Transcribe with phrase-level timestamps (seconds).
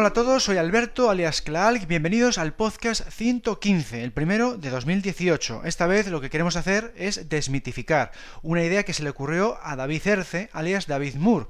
[0.00, 5.60] Hola a todos, soy Alberto alias Clark, bienvenidos al podcast 115, el primero de 2018.
[5.66, 8.10] Esta vez lo que queremos hacer es desmitificar
[8.40, 11.48] una idea que se le ocurrió a David Erce alias David Moore.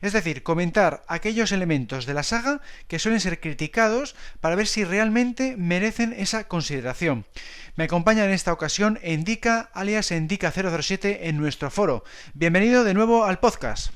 [0.00, 4.84] Es decir, comentar aquellos elementos de la saga que suelen ser criticados para ver si
[4.84, 7.26] realmente merecen esa consideración.
[7.76, 12.04] Me acompaña en esta ocasión Endica alias Endica007 en nuestro foro.
[12.32, 13.92] Bienvenido de nuevo al podcast.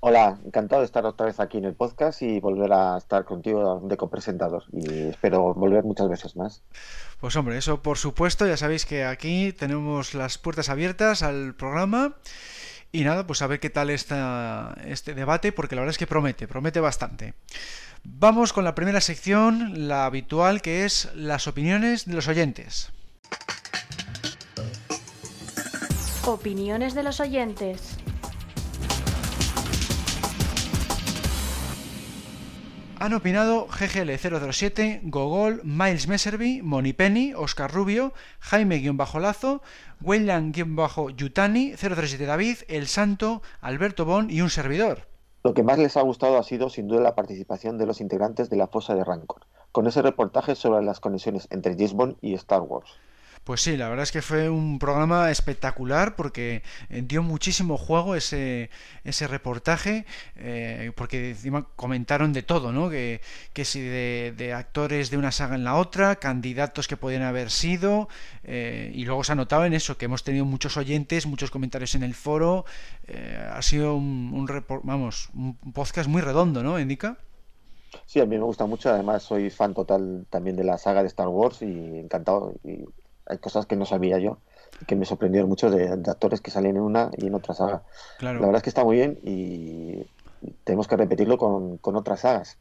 [0.00, 3.80] Hola, encantado de estar otra vez aquí en el podcast y volver a estar contigo
[3.82, 4.64] de copresentador.
[4.72, 6.62] Y espero volver muchas veces más.
[7.20, 12.14] Pues hombre, eso por supuesto, ya sabéis que aquí tenemos las puertas abiertas al programa.
[12.92, 16.06] Y nada, pues a ver qué tal está este debate, porque la verdad es que
[16.06, 17.34] promete, promete bastante.
[18.04, 22.92] Vamos con la primera sección, la habitual, que es las opiniones de los oyentes.
[26.24, 27.98] Opiniones de los oyentes.
[32.98, 36.62] Han opinado GGL007, Gogol, Miles Messerby,
[36.96, 39.60] Penny, Oscar Rubio, Jaime-Lazo,
[40.00, 45.08] Weyland-Yutani, 007 David, El Santo, Alberto Bon y un servidor.
[45.44, 48.48] Lo que más les ha gustado ha sido sin duda la participación de los integrantes
[48.48, 52.32] de la Fosa de Rancor, con ese reportaje sobre las conexiones entre James Bond y
[52.32, 52.90] Star Wars.
[53.46, 58.16] Pues sí, la verdad es que fue un programa espectacular porque eh, dio muchísimo juego
[58.16, 58.70] ese,
[59.04, 62.90] ese reportaje, eh, porque encima comentaron de todo, ¿no?
[62.90, 63.20] Que,
[63.52, 68.08] que si de, actores de una saga en la otra, candidatos que podían haber sido,
[68.42, 71.94] eh, y luego se ha notado en eso, que hemos tenido muchos oyentes, muchos comentarios
[71.94, 72.64] en el foro,
[73.52, 77.16] ha sido un, un, vamos, un podcast muy redondo, ¿no, Indica?
[78.06, 81.08] Sí, a mí me gusta mucho, además soy fan total también de la saga de
[81.08, 82.84] Star Wars y encantado y
[83.26, 84.38] hay cosas que no sabía yo
[84.86, 87.82] que me sorprendieron mucho de, actores que salen en una y en otra saga.
[88.20, 90.04] La verdad es que está muy bien y
[90.64, 92.58] tenemos que repetirlo con, con otras sagas.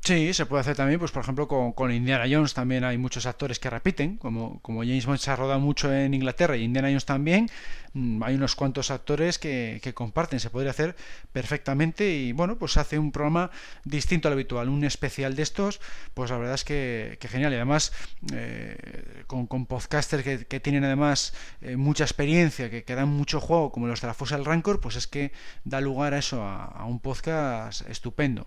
[0.00, 3.58] Sí, se puede hacer también, pues por ejemplo con, Indiana Jones también hay muchos actores
[3.58, 7.04] que repiten, como, como James Bond se ha rodado mucho en Inglaterra y Indiana Jones
[7.04, 7.50] también,
[7.92, 10.94] mm, hay unos cuantos actores que, que, comparten, se podría hacer
[11.32, 13.50] perfectamente y bueno, pues hace un programa
[13.84, 15.80] distinto al habitual, un especial de estos,
[16.14, 17.92] pues la verdad es que, genial y además
[18.32, 24.00] eh, con, podcasters que, tienen además eh, mucha experiencia, que, dan mucho juego, como los
[24.00, 25.32] de la Fosa del Rancor, pues es que
[25.64, 28.46] da lugar a eso, a un podcast estupendo.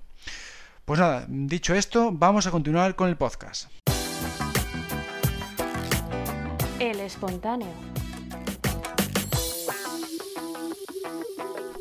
[0.85, 3.71] Pues nada, dicho esto, vamos a continuar con el podcast.
[6.77, 7.69] El espontáneo.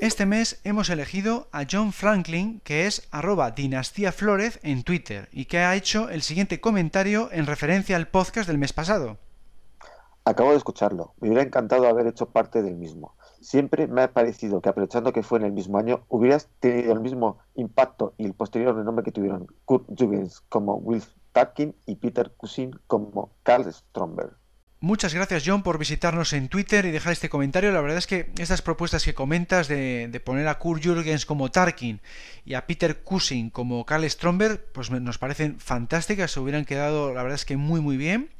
[0.00, 5.46] Este mes hemos elegido a John Franklin, que es arroba dinastía Flores en Twitter, y
[5.46, 9.18] que ha hecho el siguiente comentario en referencia al podcast del mes pasado.
[10.24, 11.14] Acabo de escucharlo.
[11.20, 13.16] Me hubiera encantado haber hecho parte del mismo.
[13.42, 17.00] Siempre me ha parecido que aprovechando que fue en el mismo año, hubieras tenido el
[17.00, 22.32] mismo impacto y el posterior renombre que tuvieron Kurt Jürgens como Will Tarkin y Peter
[22.36, 24.36] Cushing como Carl Stromberg.
[24.80, 27.70] Muchas gracias John por visitarnos en Twitter y dejar este comentario.
[27.70, 32.00] La verdad es que estas propuestas que comentas de, poner a Kurt Jürgens como Tarkin
[32.44, 37.22] y a Peter Cushing como Carl Stromberg, pues nos parecen fantásticas, se hubieran quedado la
[37.22, 38.30] verdad es que muy muy bien.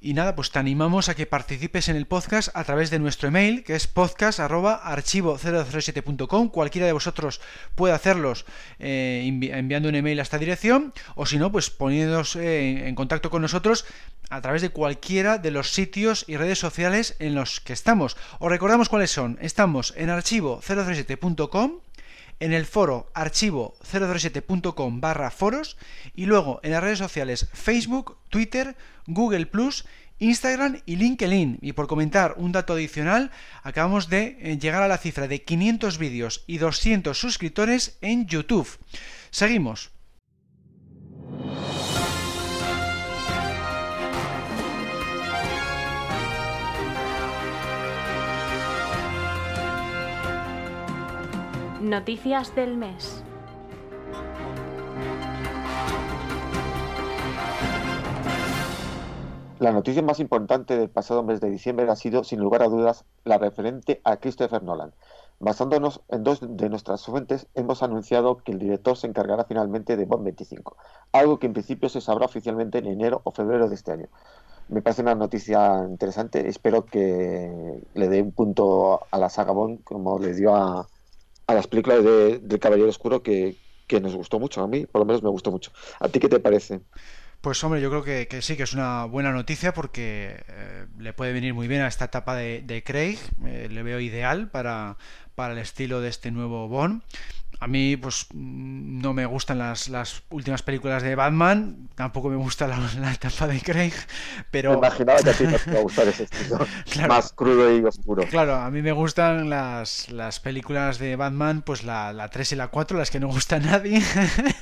[0.00, 3.26] Y nada, pues te animamos a que participes en el podcast a través de nuestro
[3.28, 6.50] email, que es podcast.archivo007.com.
[6.50, 7.40] Cualquiera de vosotros
[7.74, 8.46] puede hacerlos
[8.78, 13.28] eh, enviando un email a esta dirección, o si no, pues poniéndonos eh, en contacto
[13.28, 13.86] con nosotros
[14.30, 18.16] a través de cualquiera de los sitios y redes sociales en los que estamos.
[18.38, 19.36] Os recordamos cuáles son.
[19.40, 21.80] Estamos en archivo037.com
[22.40, 25.76] en el foro archivo037.com barra foros
[26.14, 28.76] y luego en las redes sociales Facebook, Twitter,
[29.06, 29.46] Google
[30.20, 31.58] Instagram y LinkedIn.
[31.62, 33.30] Y por comentar un dato adicional,
[33.62, 38.68] acabamos de eh, llegar a la cifra de 500 vídeos y 200 suscriptores en YouTube.
[39.30, 39.90] Seguimos.
[51.88, 53.24] Noticias del mes.
[59.58, 63.06] La noticia más importante del pasado mes de diciembre ha sido, sin lugar a dudas,
[63.24, 64.92] la referente a Christopher Nolan.
[65.40, 70.04] Basándonos en dos de nuestras fuentes, hemos anunciado que el director se encargará finalmente de
[70.04, 70.76] Bond 25,
[71.12, 74.08] algo que en principio se sabrá oficialmente en enero o febrero de este año.
[74.68, 79.82] Me parece una noticia interesante, espero que le dé un punto a la saga Bond
[79.84, 80.86] como le dio a,
[81.48, 83.56] a las películas de, del Caballero Oscuro que,
[83.88, 85.72] que nos gustó mucho, a mí por lo menos me gustó mucho.
[85.98, 86.80] ¿A ti qué te parece?
[87.40, 91.32] Pues hombre, yo creo que, sí, que es una buena noticia porque eh, le puede
[91.32, 94.98] venir muy bien a esta etapa de, Craig, eh, le veo ideal para,
[95.34, 97.02] para el estilo de este nuevo Bond.
[97.60, 102.36] A mí, pues, mm, no me gustan las, las últimas películas de Batman, tampoco me
[102.36, 103.94] gusta la, etapa de Craig,
[104.50, 104.72] pero...
[104.72, 106.58] Me imaginaba que a ti te iba a gustar ese estilo,
[107.08, 108.22] más crudo y oscuro.
[108.30, 112.56] Claro, a mí me gustan las, las películas de Batman, pues la, la 3 y
[112.56, 114.02] la 4, las que no gusta a nadie.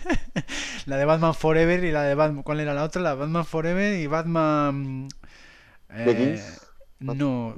[0.87, 2.43] la de Batman Forever y la de Batman...
[2.43, 3.03] ¿Cuál era la otra?
[3.03, 5.09] La de Batman Forever y Batman...
[5.91, 6.43] Eh,
[6.99, 7.55] no.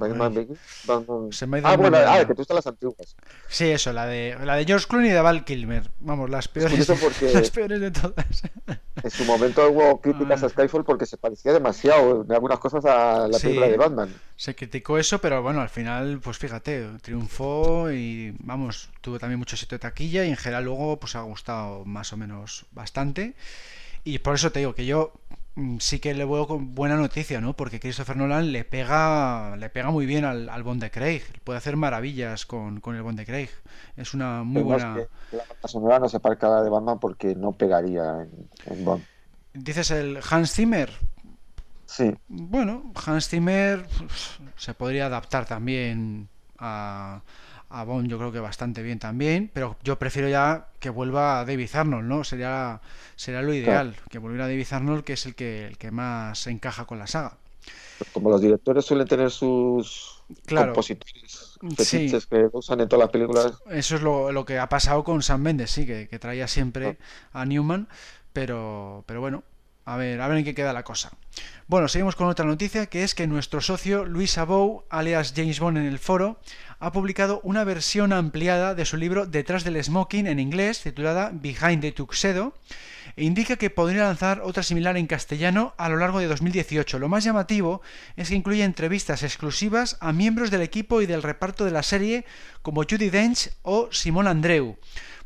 [1.31, 3.15] Se me ha ah, bueno, ah, que tú estás las antiguas.
[3.47, 5.89] Sí, eso, la de, la de George Clooney y de Val Kilmer.
[5.99, 8.25] Vamos, las peores, porque las peores de todas.
[9.01, 10.49] En su momento hubo críticas a ah.
[10.49, 14.13] Skyfall porque se parecía demasiado en algunas cosas a la película de Batman.
[14.35, 19.55] Se criticó eso, pero bueno, al final, pues fíjate, triunfó y vamos, tuvo también mucho
[19.55, 23.35] éxito de taquilla y en general luego pues ha gustado más o menos bastante.
[24.03, 25.13] Y por eso te digo que yo
[25.79, 27.55] sí que le veo con buena noticia, ¿no?
[27.55, 31.21] Porque Christopher Nolan le pega, le pega muy bien al, al Bond de Craig.
[31.43, 33.49] Puede hacer maravillas con, el Bond de Craig.
[33.97, 34.97] Es una muy buena.
[35.31, 38.27] la sonora no se parca de Batman porque no pegaría
[38.65, 39.03] en, Bond.
[39.53, 40.91] ¿Dices el Hans Zimmer?
[41.85, 42.15] Sí.
[42.27, 43.85] Bueno, Hans Zimmer
[44.55, 46.29] se podría adaptar también
[46.59, 47.21] a,
[47.69, 51.45] a Bond yo creo que bastante bien también, pero yo prefiero ya que vuelva a
[51.45, 52.23] David Arnold, ¿no?
[52.23, 52.81] Sería,
[53.15, 56.47] sería lo ideal, que volviera a David Arnold, que es el que, el que más
[56.47, 57.37] encaja con la saga.
[57.99, 61.57] Pues como los directores suelen tener sus compositores
[62.29, 63.53] que usan en todas las películas.
[63.69, 66.97] Eso es lo, que ha pasado con Sam Mendes, sí, que, traía siempre
[67.33, 67.87] a Newman,
[68.33, 69.43] pero, pero bueno,
[69.89, 71.11] a ver, a ver en qué queda la cosa.
[71.67, 75.77] Bueno, seguimos con otra noticia, que es que nuestro socio Luis Abou, alias James Bond
[75.79, 76.39] en el foro,
[76.79, 81.81] ha publicado una versión ampliada de su libro Detrás del Smoking en inglés, titulada Behind
[81.81, 82.53] the Tuxedo,
[83.15, 86.99] e indica que podría lanzar otra similar en castellano a lo largo de 2018.
[86.99, 87.81] Lo más llamativo
[88.15, 92.25] es que incluye entrevistas exclusivas a miembros del equipo y del reparto de la serie
[92.61, 94.77] como Judy Dench o Simón Andreu.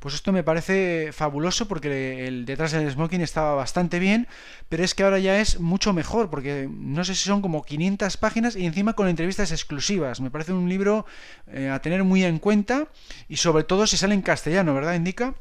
[0.03, 4.27] Pues esto me parece fabuloso porque el detrás del smoking estaba bastante bien,
[4.67, 8.17] pero es que ahora ya es mucho mejor porque no sé si son como 500
[8.17, 10.19] páginas y encima con entrevistas exclusivas.
[10.19, 11.05] Me parece un libro
[11.47, 12.89] eh, a tener muy en cuenta
[13.29, 15.35] y sobre todo si sale en castellano, ¿verdad, Indica?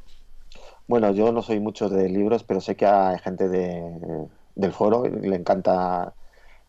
[0.86, 3.82] Bueno, yo no soy mucho de libros, pero sé que hay gente de,
[4.54, 6.14] del foro le encanta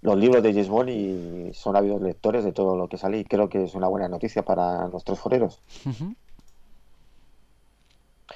[0.01, 3.23] los libros de James Bond y son ávidos lectores de todo lo que sale y
[3.23, 5.59] creo que es una buena noticia para nuestros foreros.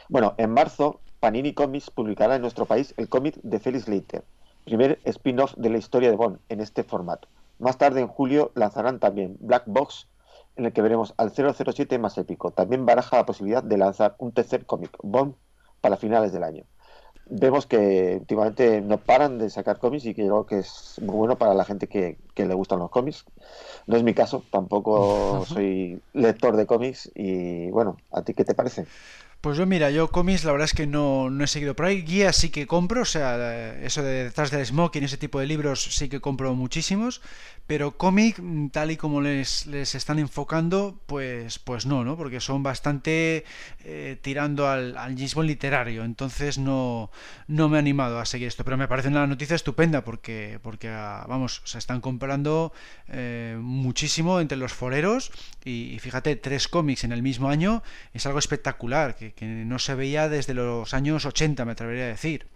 [0.10, 4.24] Bueno, en marzo, Panini Comics publicará en nuestro país el cómic de Felix Leiter,
[4.66, 7.28] primer spin-off de la historia de Bond en este formato.
[7.60, 10.08] Más tarde, en julio, lanzarán también Black Box,
[10.56, 12.52] en el que veremos al 007 más épico.
[12.52, 15.36] También baraja la posibilidad de lanzar un tercer cómic, Bond,
[15.82, 16.64] para finales del año.
[17.30, 21.38] Vemos que últimamente no paran de sacar cómics y que creo que es muy bueno
[21.38, 23.26] para la gente que, que le gustan los cómics.
[23.86, 28.56] No es mi caso, tampoco soy lector de cómics y bueno, ¿a ti qué te
[28.56, 28.86] parece?
[29.48, 32.02] Pues yo, mira, yo cómics la verdad es que no, no he seguido por ahí.
[32.02, 35.82] Guías sí que compro, o sea, eso de detrás del smoking, ese tipo de libros
[35.82, 37.22] sí que compro muchísimos.
[37.68, 42.16] Pero cómic, mm, tal y como les, les están enfocando, pues, pues no, ¿no?
[42.16, 43.44] Porque son bastante
[43.84, 46.06] eh, tirando al, al literario.
[46.06, 47.12] Entonces no,
[47.48, 48.64] no me he animado a seguir esto.
[48.64, 52.72] Pero me parece una noticia estupenda porque, porque ah, vamos, se están comprando
[53.10, 55.32] eh, muchísimo entre los foreros.
[55.66, 59.16] Y, y, fíjate, tres cómics en el mismo año es algo espectacular.
[59.16, 62.48] Que, que, no se veía desde los años 80, me atrevería a decir.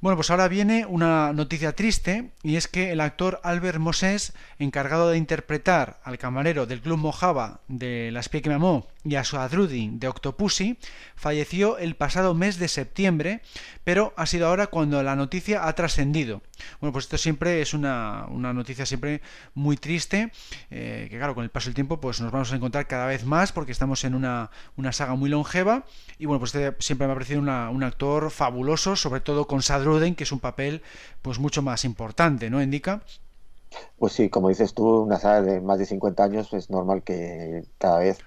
[0.00, 5.10] Bueno, pues ahora viene una noticia triste y es que el actor Albert Moses, encargado
[5.10, 9.24] de interpretar al camarero del Club Mojava de La espía que me amó y a
[9.24, 10.78] su Adrudin de Octopussy,
[11.16, 13.42] falleció el pasado mes de septiembre,
[13.84, 16.42] pero ha sido ahora cuando la noticia ha trascendido.
[16.80, 19.22] Bueno, pues esto siempre es una, noticia siempre
[19.54, 20.32] muy triste,
[20.70, 23.24] eh, que claro, con el paso del tiempo pues nos vamos a encontrar cada vez
[23.24, 24.50] más porque estamos en una,
[24.92, 25.84] saga muy longeva
[26.18, 30.14] y bueno, pues este siempre me ha parecido un actor fabuloso, sobre todo con Sadruden,
[30.14, 30.82] que es un papel
[31.22, 32.62] pues mucho más importante, ¿no?
[32.62, 33.02] Indica.
[33.98, 37.64] Pues sí, como dices tú, una saga de más de 50 años es normal que
[37.78, 38.18] cada vez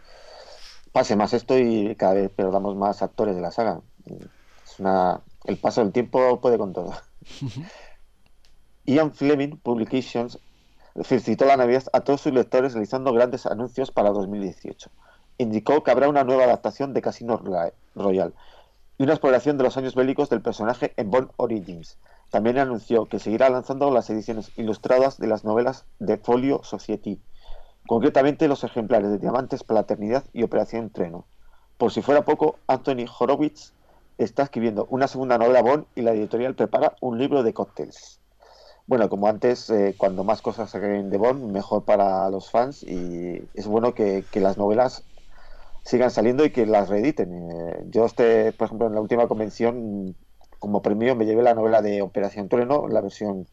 [0.92, 3.82] pase más esto y cada vez perdamos más actores de la saga.
[4.06, 6.94] Es una, el paso del tiempo puede con todo.
[8.86, 10.40] Ian Fleming Publications
[11.02, 14.90] felicitó la Navidad a todos sus lectores realizando grandes anuncios para 2018.
[15.38, 17.38] Indicó que habrá una nueva adaptación de Casino
[17.96, 18.34] Royale
[18.98, 21.98] y una exploración de los años bélicos del personaje en Bond Origins.
[22.32, 27.22] También anunció que seguirá lanzando las ediciones ilustradas de las novelas de Folio Society
[27.88, 31.26] concretamente los ejemplares de Diamantes Eternidad y Operación Treno.
[31.78, 33.74] Por si fuera poco, Anthony Horowitz
[34.18, 38.20] está escribiendo una segunda novela Bond y la editorial prepara un libro de cócteles.
[38.86, 42.84] Bueno, como antes, eh, cuando más cosas se creen de Bond, mejor para los fans
[42.84, 45.04] y es bueno que, las novelas
[45.84, 47.34] sigan saliendo y que las reediten.
[47.34, 50.16] Eh, yo, este, por ejemplo, en la última convención,
[50.60, 53.48] como premio, me llevé la novela de Operación Trueno, la versión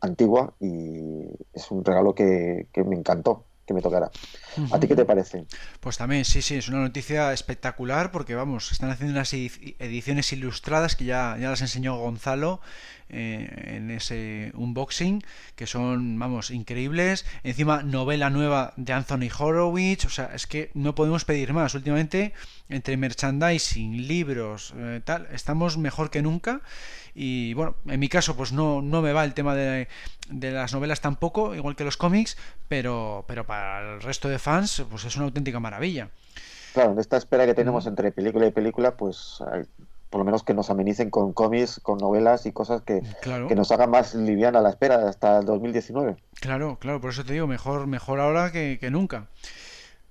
[0.00, 4.10] antigua, y es un regalo que me encantó que me tocará.
[4.72, 5.46] ¿A ti qué te parece?
[5.80, 10.96] Pues también, sí, sí, es una noticia espectacular porque, vamos, están haciendo unas ediciones ilustradas
[10.96, 12.60] que ya, ya las enseñó Gonzalo
[13.12, 15.22] eh, en ese unboxing,
[15.54, 17.24] que son, vamos, increíbles.
[17.44, 21.74] Encima, novela nueva de Anthony Horowitz, o sea, es que no podemos pedir más.
[21.74, 22.32] Últimamente,
[22.68, 26.62] entre merchandising, libros, eh, tal, estamos mejor que nunca.
[27.14, 29.88] Y bueno, en mi caso, pues no, no me va el tema de,
[30.30, 32.38] de las novelas tampoco, igual que los cómics,
[32.68, 36.08] pero, pero para el resto de fans, pues es una auténtica maravilla.
[36.72, 39.42] Claro, en esta espera que tenemos entre película y película, pues
[40.12, 43.72] por lo menos que nos amenicen con cómics, con novelas y cosas que, que nos
[43.72, 46.16] hagan más liviana la espera hasta el 2019.
[46.38, 49.28] Claro, claro, por eso te digo, mejor, mejor ahora que, nunca.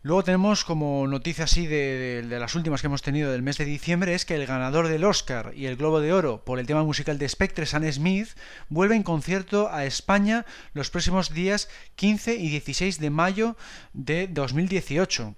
[0.02, 4.16] Luego tenemos como noticia así de, las últimas que hemos tenido del mes de diciembre
[4.16, 7.20] es que el ganador del Oscar y el Globo de Oro por el tema musical
[7.20, 8.30] de Spectre, Sam Smith,
[8.70, 13.56] vuelve en concierto a España los próximos días 15 y 16 de mayo
[13.94, 15.36] de 2018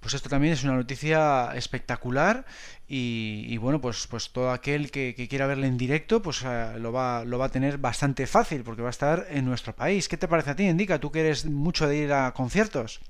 [0.00, 2.44] pues esto también es una noticia espectacular
[2.88, 7.24] y, bueno, pues, pues todo aquel que, quiera verle en directo, pues eh, lo, va,
[7.24, 10.08] lo va a tener bastante fácil porque va a estar en nuestro país.
[10.08, 10.98] ¿Qué te parece a ti, Indica?
[10.98, 13.00] ¿Tú que eres mucho de ir a conciertos?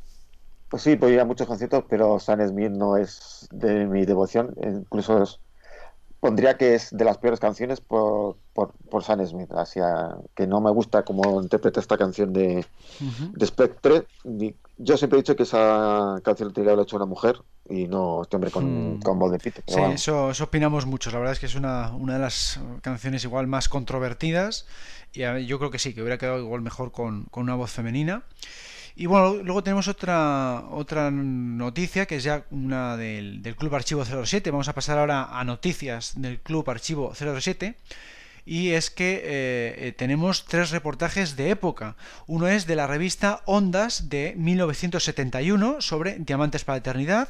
[0.68, 4.54] Pues sí, voy a muchos conciertos, pero San Smith no es de mi devoción.
[4.62, 5.25] Incluso
[6.21, 9.50] pondría que es de las peores canciones por, por, por Sam Smith.
[9.53, 9.81] Así
[10.35, 12.65] que no me gusta cómo interpreta esta canción de,
[13.33, 14.05] de Spectre.
[14.77, 18.50] Yo siempre he dicho que esa canción tendría hecho una mujer y no este hombre
[18.50, 19.00] con, hmm.
[19.00, 19.62] con voz de pito.
[19.67, 21.12] Sí, eso, eso, opinamos muchos.
[21.12, 24.67] La verdad es que es una, una de las canciones igual más controvertidas.
[25.12, 28.23] Y yo creo que sí, que hubiera quedado igual mejor con, con una voz femenina.
[28.97, 34.04] Y bueno, luego tenemos otra, otra noticia que es ya una del, del Club Archivo
[34.04, 34.50] 07.
[34.50, 37.76] Vamos a pasar ahora a noticias del Club Archivo 07
[38.44, 41.97] y es que eh, eh, tenemos tres reportajes de época.
[42.26, 47.28] Uno es de la revista Ondas de 1971 sobre Diamantes para la Eternidad.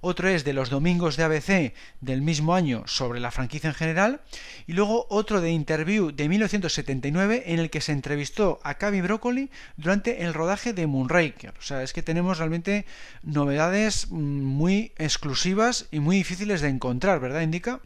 [0.00, 4.20] Otro es de los domingos de ABC del mismo año sobre la franquicia en general.
[4.66, 9.50] Y luego otro de Interview de 1979 en el que se entrevistó a Cavi Broccoli
[9.76, 11.54] durante el rodaje de Moonraker.
[11.58, 12.86] O sea, es que tenemos realmente
[13.22, 17.80] novedades mm, muy exclusivas y muy difíciles de encontrar, ¿verdad, Indica?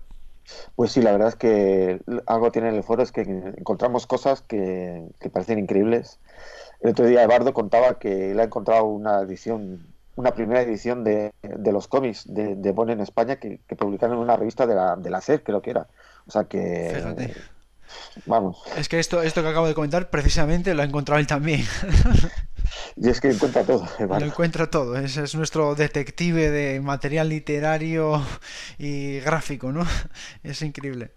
[0.76, 5.08] Pues sí, la verdad es que algo tiene el foro es que encontramos cosas que,
[5.32, 6.18] parecen increíbles.
[6.80, 11.32] El otro día Eduardo contaba que le ha encontrado una edición, una primera edición de,
[11.42, 15.10] los cómics de, de Bon en España que, publicaron en una revista de la, de
[15.10, 15.86] la SER, creo que era.
[16.26, 17.34] O sea que...
[18.26, 18.62] Vamos.
[18.76, 21.62] Es que esto, esto que acabo de comentar precisamente lo ha encontrado él también.
[22.96, 23.86] Y es que encuentra todo.
[23.98, 24.96] Lo encuentra todo.
[24.96, 28.22] Ese es nuestro detective de material literario
[28.78, 29.84] y gráfico, ¿no?
[30.42, 31.12] Es increíble.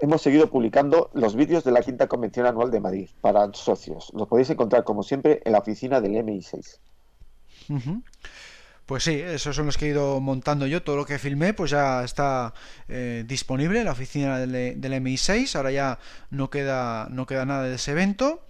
[0.00, 4.12] Hemos seguido publicando los vídeos de la quinta convención anual de Madrid para socios.
[4.14, 6.78] Los podéis encontrar, como siempre, en la oficina del MI6.
[8.88, 10.82] Pues sí, esos son los que he ido montando yo.
[10.82, 12.54] Todo lo que filmé, pues ya está
[12.88, 15.56] eh, disponible en la oficina del, del, MI6.
[15.56, 15.98] Ahora ya
[16.30, 18.46] no queda, no queda nada de ese evento.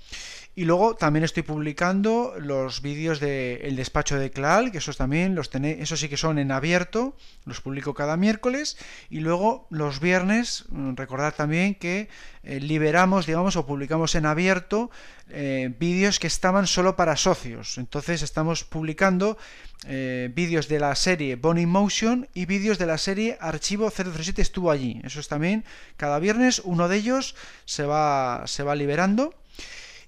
[0.58, 5.50] Y luego también estoy publicando los vídeos del despacho de Clal, que esos también los
[5.50, 8.76] tenéis, esos sí que son en abierto, los publico cada miércoles.
[9.08, 12.08] Y luego los viernes, mm, recordad también que
[12.42, 14.90] eh, liberamos, digamos, o publicamos en abierto
[15.28, 17.78] eh, vídeos que estaban solo para socios.
[17.78, 19.38] Entonces estamos publicando
[19.86, 24.72] eh, vídeos de la serie Bonnie Motion y vídeos de la serie Archivo 037 estuvo
[24.72, 25.00] allí.
[25.04, 25.64] Eso es también
[25.96, 29.36] cada viernes, uno de ellos se va, se va liberando.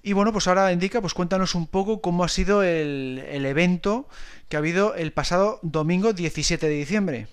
[0.03, 4.07] Y bueno, pues ahora indica, pues cuéntanos un poco cómo ha sido el, evento
[4.49, 7.27] que ha habido el pasado domingo 17 de diciembre.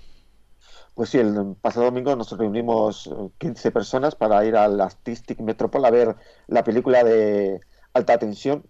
[0.94, 3.08] Pues sí, el pasado domingo nos reunimos
[3.38, 7.60] 15 personas para ir al Artistic Metropol a ver la película de
[7.94, 8.64] alta tensión,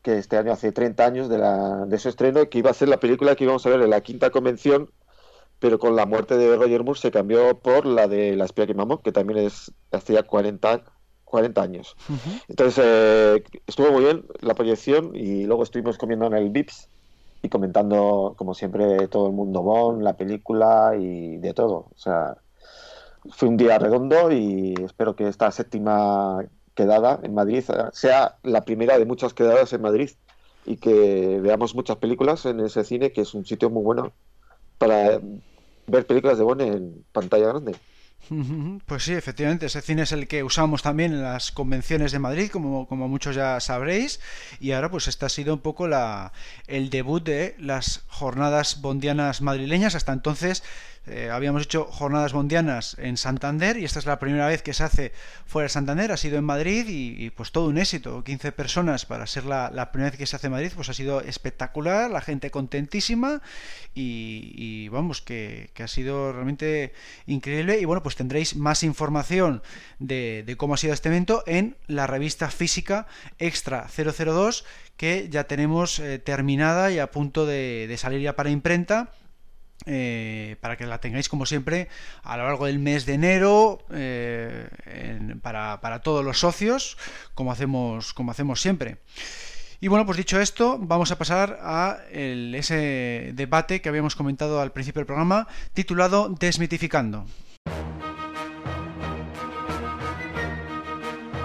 [0.00, 2.88] que este año hace 30 años de, la, de su estreno, que iba a ser
[2.88, 4.90] la película que íbamos a ver en la quinta convención,
[5.58, 8.74] pero con la muerte de Roger Moore se cambió por la de La espía que
[8.74, 10.84] mamó, que también es hacía 40,
[11.32, 11.96] 40 años.
[12.46, 16.88] Entonces eh, estuvo muy bien la proyección y luego estuvimos comiendo en el VIPS
[17.40, 21.86] y comentando, como siempre, todo el mundo Bon, la película y de todo.
[21.90, 22.36] O sea,
[23.30, 28.98] fue un día redondo y espero que esta séptima quedada en Madrid sea la primera
[28.98, 30.10] de muchas quedadas en Madrid
[30.66, 34.12] y que veamos muchas películas en ese cine, que es un sitio muy bueno
[34.76, 35.18] para
[35.86, 37.74] ver películas de Bond en pantalla grande.
[38.86, 42.50] Pues sí, efectivamente, ese cine es el que usamos también en las convenciones de Madrid,
[42.50, 44.20] como, como muchos ya sabréis,
[44.60, 46.32] y ahora pues este ha sido un poco la,
[46.66, 49.94] el debut de las jornadas bondianas madrileñas.
[49.94, 50.62] Hasta entonces
[51.04, 54.84] eh, habíamos hecho jornadas mundianas en Santander y esta es la primera vez que se
[54.84, 55.12] hace
[55.46, 59.26] fuera de Santander, ha sido en Madrid y, pues todo un éxito, 15 personas para
[59.26, 62.52] ser la, primera vez que se hace en Madrid, pues ha sido espectacular, la gente
[62.52, 63.42] contentísima
[63.94, 66.92] y, vamos, que, ha sido realmente
[67.26, 67.80] increíble.
[67.80, 69.62] Y bueno, pues tendréis más información
[69.98, 73.08] de, cómo ha sido este evento en la revista física
[73.40, 74.64] Extra 002
[74.96, 79.10] que ya tenemos eh, terminada y a punto de salir ya para imprenta
[79.86, 81.88] eh, para que la tengáis como siempre
[82.22, 84.68] a lo largo del mes de enero eh,
[85.42, 86.96] para, todos los socios
[87.34, 88.98] como hacemos como hacemos siempre.
[89.80, 94.72] Y bueno pues dicho esto vamos a pasar a ese debate que habíamos comentado al
[94.72, 97.26] principio del programa titulado desmitificando.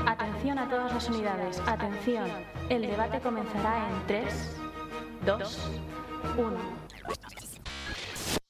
[0.06, 1.62] Atención a todas las unidades.
[1.66, 2.30] Atención.
[2.70, 4.58] El debate comenzará en 3
[5.26, 5.72] 2
[6.38, 6.88] 1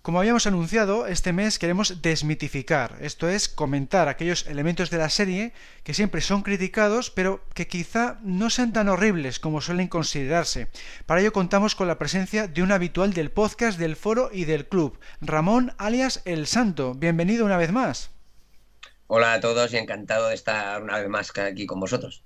[0.07, 5.51] como habíamos anunciado, este mes queremos desmitificar, esto es, comentar aquellos elementos de la serie
[5.83, 10.69] que siempre son criticados, pero que quizá no sean tan horribles como suelen considerarse.
[11.07, 14.69] Para ello contamos con la presencia de un habitual del podcast, del foro y del
[14.69, 16.93] club, Ramón alias El Santo.
[16.93, 18.11] Bienvenido una vez más.
[19.07, 22.23] Hola a todos y encantado de estar una vez más aquí con vosotros.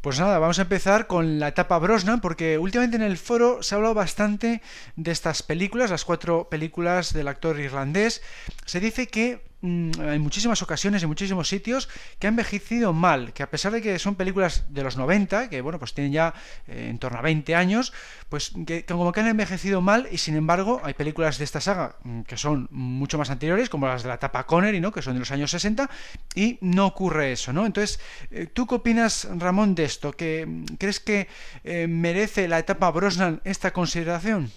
[0.00, 3.74] Pues nada, vamos a empezar con la etapa Brosnan, porque últimamente en el foro se
[3.74, 4.62] ha hablado bastante
[4.94, 8.22] de estas películas, las cuatro películas del actor irlandés.
[8.64, 11.88] Se dice que en muchísimas ocasiones, en muchísimos sitios,
[12.18, 15.60] que ha envejecido mal, que a pesar de que son películas de los 90, que
[15.60, 16.34] bueno, pues tienen ya
[16.68, 17.92] eh, en torno a 20 años,
[18.28, 21.96] pues que, como que han envejecido mal y sin embargo hay películas de esta saga
[22.04, 24.92] mm, que son mucho más anteriores, como las de la etapa Connery, ¿no?
[24.92, 25.90] que son de los años 60,
[26.34, 27.66] y no ocurre eso, ¿no?
[27.66, 30.12] Entonces, eh, ¿tú qué opinas, Ramón, de esto?
[30.12, 31.26] ¿Que, mm, ¿Crees que
[31.64, 34.52] eh, merece la etapa Brosnan esta consideración?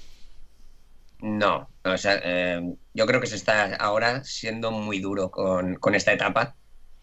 [1.21, 2.61] No, o sea, eh,
[2.93, 6.55] yo creo que se está ahora siendo muy duro con, esta etapa,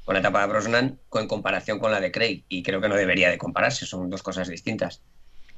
[0.05, 2.95] con la etapa de Brosnan, en comparación con la de Craig, y creo que no
[2.95, 5.03] debería de compararse, son dos cosas distintas.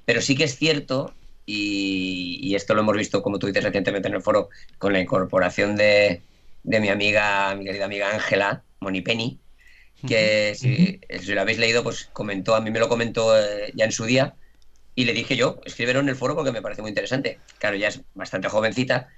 [0.07, 4.15] Pero sí que es cierto, y, esto lo hemos visto, como tú dices recientemente en
[4.15, 6.23] el foro, con la incorporación de,
[6.63, 9.39] mi amiga, mi querida amiga Ángela Monipenny,
[10.07, 10.99] que si,
[11.35, 14.35] lo habéis leído, pues comentó, a mí me lo comentó eh, ya en su día,
[15.01, 17.39] y le dije yo, escríbelo en el foro porque me parece muy interesante.
[17.57, 19.09] Claro, ya es bastante jovencita.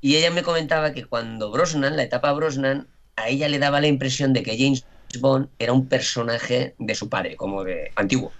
[0.00, 3.88] Y ella me comentaba que cuando Brosnan, la etapa Brosnan, a ella le daba la
[3.88, 4.84] impresión de que James
[5.18, 8.32] Bond era un personaje de su padre, como de antiguo.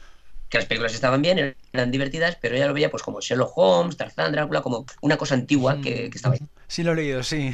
[0.49, 3.97] Que las películas estaban bien, eran divertidas, pero ella lo veía pues como Sherlock Holmes,
[3.97, 6.41] Tarzán, Drácula, como una cosa antigua que, estaba ahí.
[6.69, 7.53] Sí, lo he leído, sí.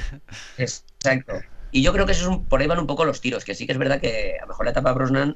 [0.58, 1.40] Exacto.
[1.70, 3.64] Y yo creo que eso es por ahí van un poco los tiros, que sí
[3.64, 5.34] que es verdad que a lo mejor la etapa Brosnan,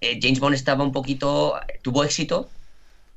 [0.00, 2.48] eh, James Bond estaba un poquito, tuvo éxito,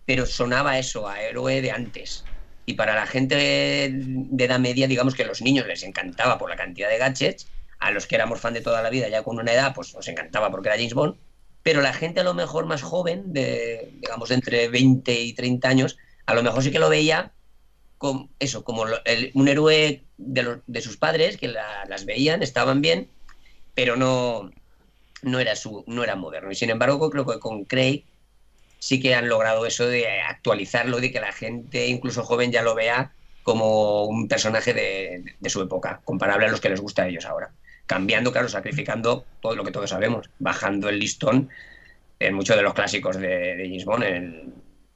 [0.10, 2.26] pero sonaba eso, a héroe de antes.
[2.66, 6.50] Y para la gente de edad media, digamos que a los niños les encantaba por
[6.50, 9.38] la cantidad de gadgets, a los que éramos fan de toda la vida, ya con
[9.38, 11.16] una edad, pues nos encantaba porque era James Bond,
[11.62, 15.98] pero la gente a lo mejor más joven, de, digamos entre 20 y 30 años,
[16.26, 17.32] a lo mejor sí que lo veía
[18.00, 18.86] como eso, como
[19.36, 23.12] un héroe de, sus padres, que las veían, estaban bien,
[23.76, 24.50] pero no,
[25.22, 26.52] no, era su, no era moderno.
[26.52, 28.09] Y sin embargo, creo que con Craig
[28.80, 32.76] sí que han logrado eso de actualizarlo, de que la gente, incluso joven, ya lo
[32.76, 33.12] vea
[33.44, 37.52] como un personaje de, su época, comparable a los que les gusta a ellos ahora.
[37.86, 41.50] Cambiando, claro, sacrificando todo lo que todos sabemos, bajando el listón
[42.20, 44.54] en muchos de los clásicos de, de James Bond, en,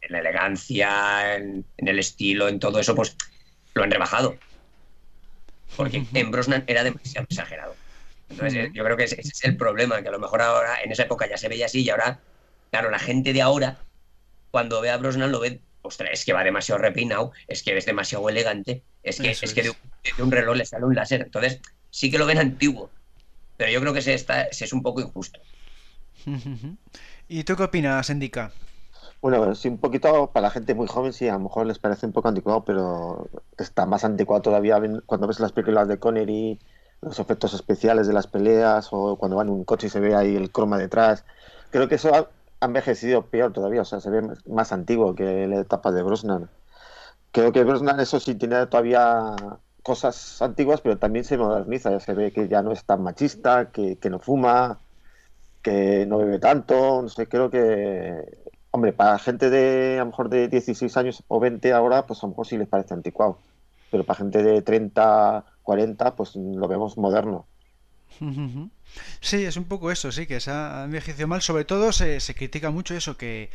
[0.10, 3.16] la elegancia, en, el estilo, en todo eso, pues
[3.74, 4.38] lo han rebajado.
[5.76, 7.76] Porque en Brosnan era demasiado exagerado.
[8.30, 11.04] Entonces, yo creo que ese es el problema, que a lo mejor ahora, en esa
[11.04, 12.20] época ya se veía así y ahora
[12.74, 13.78] Claro, la gente de ahora,
[14.50, 17.86] cuando ve a Brosnan, lo ve, ostras, es que va demasiado repinado, es que es
[17.86, 21.22] demasiado elegante, es que, es, que de, un reloj le sale un láser.
[21.22, 22.90] Entonces, sí que lo ven antiguo,
[23.58, 25.40] pero yo creo que se, está, es un poco injusto.
[27.28, 28.52] ¿Y tú qué opinas, Endica?
[29.22, 32.08] Bueno, sí, un poquito para la gente muy joven, sí, a lo mejor les parece
[32.08, 36.60] un poco anticuado, pero está más anticuado todavía cuando ves las películas de Connery,
[37.02, 40.16] los efectos especiales de las peleas, o cuando van en un coche y se ve
[40.16, 41.24] ahí el croma detrás.
[41.70, 42.30] Creo que eso
[42.64, 46.50] ha envejecido peor todavía, o sea, se ve más antiguo que la etapa de Brosnan.
[47.32, 49.36] Creo que Brosnan, eso sí, tiene todavía
[49.84, 53.72] cosas antiguas, pero también se moderniza, ya se ve que ya no es tan machista,
[53.72, 54.80] que, no fuma,
[55.62, 60.30] que no bebe tanto, no sé, creo que, hombre, para gente de a lo mejor
[60.30, 63.40] de 16 años o 20 ahora, pues a lo mejor sí les parece anticuado.
[63.92, 67.46] pero para gente de 30, 40, pues lo vemos moderno.
[69.20, 71.42] Sí, es un poco eso, sí, que se ha envejecido mal.
[71.42, 73.50] Sobre todo se, critica mucho eso, que,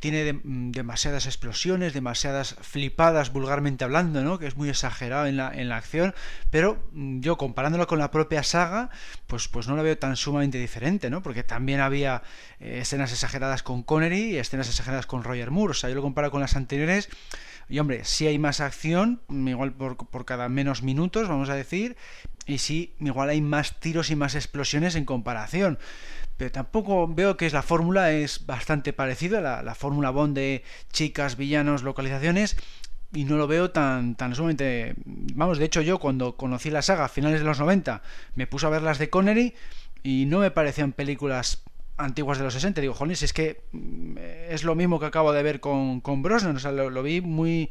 [0.00, 4.38] tiene mm, demasiadas explosiones, demasiadas flipadas vulgarmente hablando, ¿no?
[4.38, 6.14] Que es muy exagerado en la, en la acción.
[6.50, 8.90] Pero mm, yo comparándolo con la propia saga,
[9.26, 11.22] pues, pues no la veo tan sumamente diferente, ¿no?
[11.22, 12.22] Porque también había
[12.60, 15.72] eh, escenas exageradas con Connery y escenas exageradas con Roger Moore.
[15.72, 17.08] O sea, yo lo comparo con las anteriores.
[17.68, 21.96] Y hombre, si hay más acción, igual por, por cada menos minutos, vamos a decir,
[22.46, 25.78] y sí, igual hay más tiros y más explosiones en comparación.
[26.36, 30.62] Pero tampoco veo que es la fórmula es bastante parecida, la, la fórmula Bond de
[30.92, 32.56] chicas, villanos, localizaciones,
[33.12, 34.94] y no lo veo tan, tan sumamente...
[35.04, 38.02] Vamos, de hecho yo cuando conocí la saga a finales de los 90
[38.34, 39.54] me puse a ver las de Connery
[40.02, 41.62] y no me parecían películas
[41.98, 42.80] antiguas de los 60.
[42.80, 44.16] Digo, joder, es que mm,
[44.48, 46.56] es lo mismo que acabo de ver con, con Brosnan.
[46.56, 47.68] O sea, lo, vi muy,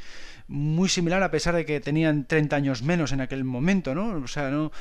[0.47, 4.23] muy similar a pesar de que tenían 30 años menos en aquel momento, ¿no?
[4.23, 4.71] O sea, no,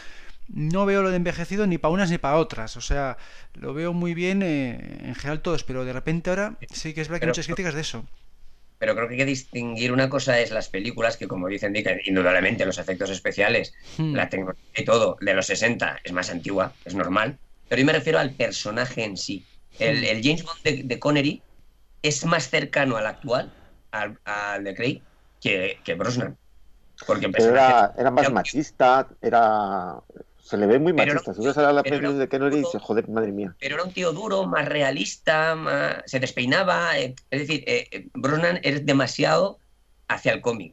[0.49, 2.77] no veo lo de envejecido ni para unas ni para otras.
[2.77, 3.17] O sea,
[3.55, 7.09] lo veo muy bien eh, en general todos, pero de repente ahora sí que es
[7.09, 8.05] verdad que hay muchas críticas de eso.
[8.79, 12.67] Pero creo que hay que distinguir una cosa es las películas que, como dicen, indudablemente
[12.67, 14.15] los efectos especiales, hmm.
[14.15, 17.93] la tecnología y todo de los 60 es más antigua, es normal pero yo me
[17.93, 19.45] refiero al personaje en sí.
[19.79, 20.23] El, hmm.
[20.23, 21.43] James Bond de, Connery
[22.03, 23.53] es más cercano al actual,
[23.91, 25.03] al, de Craig,
[25.41, 26.37] que, que Brosnan.
[27.07, 30.01] Porque era, era, más machista, era
[30.47, 31.35] se le ve muy machista.
[31.35, 33.55] Si ves a la película de Connery y dice, joder, madre mía.
[33.59, 35.57] Pero era un tío duro, más realista,
[36.07, 36.97] se despeinaba.
[36.97, 39.59] Eh, es decir, eh, eh, Brosnan es demasiado
[40.07, 40.73] hacia el cómic,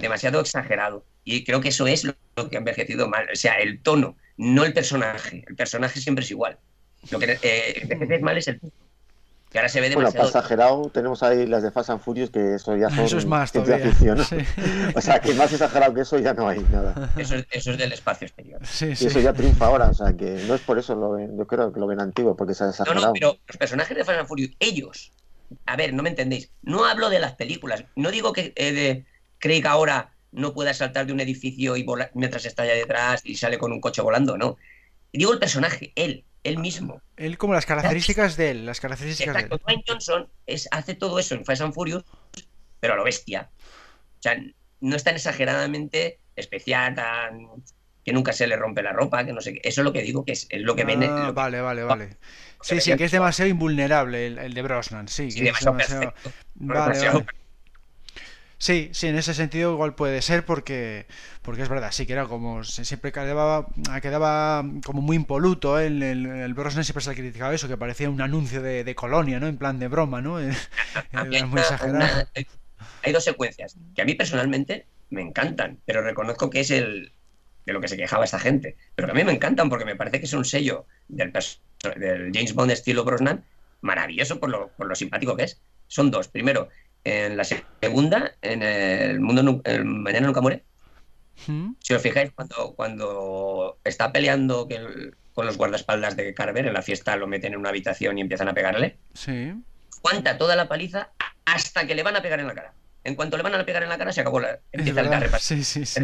[0.00, 1.04] demasiado exagerado.
[1.22, 2.14] Y creo que eso es lo,
[2.48, 3.28] que ha envejecido mal.
[3.30, 5.44] O sea, el tono no el personaje.
[5.46, 6.58] El personaje siempre es igual.
[7.10, 8.60] Lo que eh, mal es el
[9.50, 10.24] que ahora se ve demasiado...
[10.24, 13.24] Bueno, exagerado, tenemos ahí las de Fast and Furious, que eso ya son eso es
[13.24, 13.78] más todavía.
[13.78, 14.20] ficción.
[14.94, 17.10] O sea, que más exagerado que eso ya no hay nada.
[17.16, 18.60] Eso, eso es del espacio exterior.
[18.62, 21.46] y eso ya triunfa ahora, o sea, que no es por eso, lo ven, yo
[21.46, 23.00] creo que lo ven antiguo, porque se ha exagerado.
[23.00, 25.12] No, no, pero los personajes de Fast and Furious, ellos,
[25.64, 29.06] a ver, no me entendéis, no hablo de las películas, no digo que eh, de
[29.38, 33.34] Craig ahora no pueda saltar de un edificio y volar mientras está allá detrás y
[33.36, 34.56] sale con un coche volando, no.
[35.12, 37.00] Digo el personaje, él, él mismo.
[37.16, 41.18] Él como las características de él, las características Exacto, de Dwayne Johnson es, hace todo
[41.18, 42.04] eso en Fast and Furious,
[42.80, 43.50] pero a lo bestia.
[44.18, 44.36] O sea,
[44.80, 47.64] no es tan exageradamente especial, tan
[48.04, 49.60] que nunca se le rompe la ropa, que no sé qué.
[49.62, 51.06] Eso es lo que digo, que es, lo que viene.
[51.10, 52.16] Ah, vale, vale, vale.
[52.62, 55.30] Sí, sí, que es demasiado invulnerable el, de Brosnan, sí.
[55.30, 56.32] sí demasiado, perfecto.
[56.54, 57.26] Vale, vale.
[58.58, 61.06] Sí, sí, en ese sentido igual puede ser porque,
[61.42, 63.68] porque es verdad, sí que era como siempre quedaba,
[64.02, 65.86] quedaba como muy impoluto, ¿eh?
[65.86, 69.46] el, el, Brosnan siempre se le criticaba eso, que parecía un anuncio de, colonia, ¿no?
[69.46, 70.40] En plan de broma, ¿no?
[71.12, 72.28] Exagerado.
[73.02, 77.12] hay dos secuencias que a mí personalmente me encantan, pero reconozco que es el
[77.64, 79.94] de lo que se quejaba esta gente, pero que a mí me encantan porque me
[79.94, 81.32] parece que es un sello del,
[81.96, 83.44] del James Bond estilo Brosnan
[83.82, 85.60] maravilloso por lo, por lo simpático que es.
[85.86, 86.28] Son dos.
[86.28, 86.68] Primero,
[87.08, 90.64] en la segunda, en el mundo el mañana nunca muere.
[91.46, 91.74] Hmm.
[91.80, 94.68] Si os fijáis, cuando, cuando está peleando
[95.34, 98.48] con los guardaespaldas de Carver en la fiesta, lo meten en una habitación y empiezan
[98.48, 98.98] a pegarle.
[99.14, 99.54] Sí.
[100.02, 101.10] Cuanta toda la paliza
[101.44, 102.74] hasta que le van a pegar en la cara.
[103.04, 104.58] En cuanto le van a pegar en la cara, se acabó la.
[104.72, 105.30] Empieza el carre.
[105.38, 106.02] Sí, sí, sí.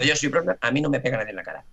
[0.00, 1.64] Yo soy a mí no me pega nadie en la cara.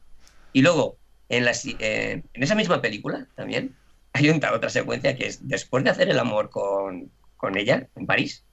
[0.54, 0.98] Y luego,
[1.30, 3.76] en, la, eh, en esa misma película también,
[4.14, 8.44] hay otra secuencia que es después de hacer el amor con, con ella en París,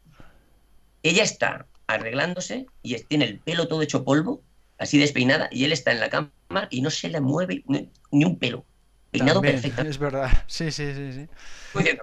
[1.03, 4.43] ella está arreglándose y tiene el pelo todo hecho polvo,
[4.79, 6.31] así despeinada, y él está en la cama
[6.71, 8.65] y no se le mueve ni, un pelo.
[9.11, 9.83] Peinado perfecto.
[9.83, 11.13] Es verdad, sí, sí, sí.
[11.13, 11.29] sí.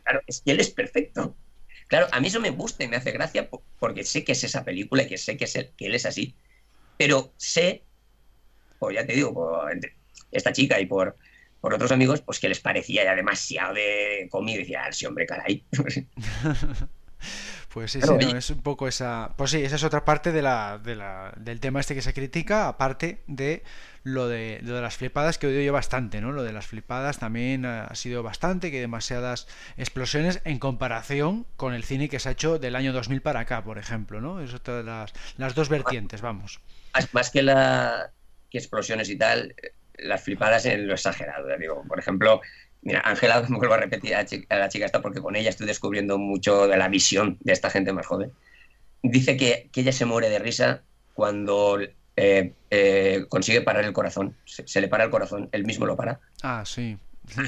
[0.04, 1.36] claro, es que él es perfecto.
[1.88, 3.48] Claro, a mí eso me gusta y me hace gracia
[3.80, 6.36] porque sé que es esa película y que sé que, es que él es así.
[6.98, 7.84] Pero sé,
[8.80, 9.80] pues ya te digo, por
[10.32, 11.16] esta chica y por,
[11.62, 14.56] por otros amigos, pues que les parecía ya demasiado de comida.
[14.56, 15.64] Y decía, ah, sí, hombre, caray.
[17.76, 19.34] Pues sí, sí, es un poco esa.
[19.36, 22.14] Pues sí, esa es otra parte de la, de la, del tema este que se
[22.14, 23.64] critica, aparte de
[24.04, 26.32] lo de, lo de las flipadas, que oído yo bastante, ¿no?
[26.32, 31.84] Lo de las flipadas también ha sido bastante, que demasiadas explosiones en comparación con el
[31.84, 34.40] cine que se ha hecho del año 2000 para acá, por ejemplo, ¿no?
[34.40, 36.62] Es otra de las, las dos vertientes, vamos.
[37.12, 38.14] Más que, la,
[38.50, 39.54] que explosiones y tal,
[39.98, 41.50] las flipadas en lo exagerado.
[41.58, 42.40] Digo, por ejemplo,
[42.86, 46.20] Mira, Ángela, me vuelvo a repetir a, la chica esta porque con ella estoy descubriendo
[46.20, 48.32] mucho de la visión de esta gente más joven.
[49.02, 50.84] Dice que, ella se muere de risa
[51.16, 51.80] cuando
[52.16, 54.38] eh, eh, consigue parar el corazón.
[54.46, 56.20] Se, le para el corazón, él mismo lo para.
[56.44, 56.96] Ah, sí.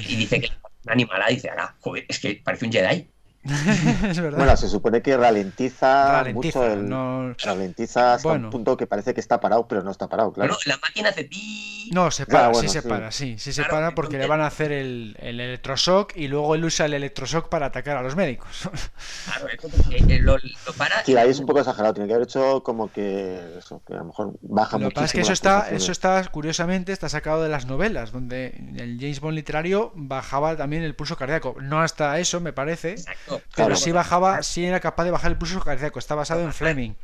[0.08, 0.48] Y dice que
[0.82, 3.08] una animalada dice, ah, joder, es que parece un Jedi.
[3.44, 4.38] es verdad.
[4.38, 8.46] Bueno, se supone que ralentiza, Ralentiza, mucho el, no- ralentiza hasta Bueno.
[8.46, 10.54] un punto que parece que está parado, pero no está parado, claro.
[10.54, 11.90] Bueno, la máquina hace pi.
[11.92, 14.26] No, se Ya, para, bueno, sí se para, sí, sí se Claro, para porque le
[14.26, 18.02] van a hacer el, el electroshock y luego él usa el electroshock para atacar a
[18.02, 18.68] los médicos.
[19.24, 21.04] Claro, entonces, eh, lo, lo para.
[21.04, 23.98] Sí, ahí es un poco exagerado, tiene que haber hecho como que eso, que a
[23.98, 27.42] lo mejor baja Lo que pasa es que eso está, eso está, curiosamente, está sacado
[27.42, 31.56] de las novelas, donde el James Bond literario bajaba también el pulso cardíaco.
[31.60, 33.27] No hasta eso, me parece, Exacto.
[33.54, 35.98] Pero sí bajaba, sí era capaz de bajar el pulso cardíaco.
[35.98, 36.94] Está basado en Fleming.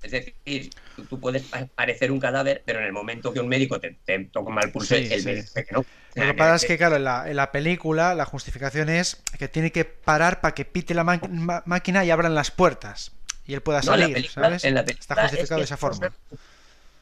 [0.00, 0.34] Es decir,
[0.94, 3.98] tú, tú puedes pa- parecer un cadáver, pero en el momento que un médico te,
[4.04, 5.32] te toma el pulso, Sí, él sí.
[5.34, 5.84] dice que no.
[6.14, 9.48] Lo que pasa es que, claro, en la, en la película la justificación es que
[9.48, 13.10] tiene que parar para que pite la máquina y abran las puertas
[13.44, 14.64] y él pueda no, en la salir, película- ¿sabes?
[14.64, 16.12] en la Está justificado de es que esa forma.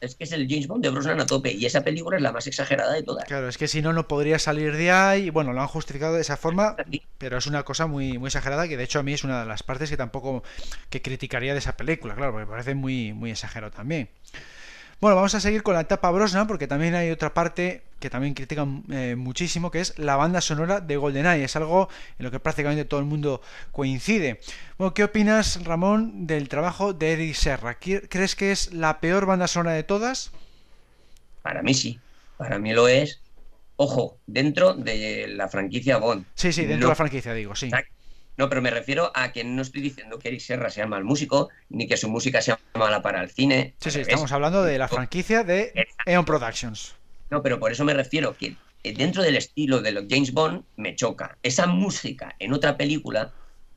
[0.01, 2.33] Es que es el James Bond de Brosnan a tope, y esa película es la
[2.33, 3.25] más exagerada de todas.
[3.25, 5.31] Claro, es que si no, no podría salir de ahí.
[5.31, 6.77] Bueno, lo han justificado de esa forma,
[7.19, 9.47] pero es una cosa muy, muy exagerada que de hecho a mí es una de
[9.47, 10.43] las partes que tampoco
[10.91, 14.09] que criticaría de esa película, claro, porque me parece muy, muy exagerado también.
[15.01, 18.33] Bueno, vamos a seguir con la etapa Brosnan, porque también hay otra parte que también
[18.35, 21.45] critican eh, muchísimo, que es la banda sonora de GoldenEye.
[21.45, 24.41] Es algo en lo que prácticamente todo el mundo coincide.
[24.79, 27.79] Bueno, ¿qué opinas, Ramón, del trabajo de Eric Serra?
[27.79, 30.31] ¿Qui- ¿Crees que es la peor banda sonora de todas?
[31.43, 32.01] Para mí sí,
[32.39, 33.21] para mí lo es.
[33.77, 36.25] Ojo, dentro de la franquicia Bond.
[36.35, 36.87] Sí, sí, dentro No.
[36.87, 37.67] de la franquicia, digo, sí.
[37.67, 37.93] Exacto.
[38.37, 41.49] No, pero me refiero a que no estoy diciendo que Eric Serra sea mal músico,
[41.71, 43.75] ni que su música sea mala para el cine.
[43.81, 45.73] Sí, sí, estamos hablando de la franquicia de.
[46.05, 46.95] Eon Productions.
[47.31, 50.65] No, pero por eso me refiero que eh, dentro del estilo de los James Bond
[50.77, 51.39] me choca.
[51.43, 53.33] Esa música en otra película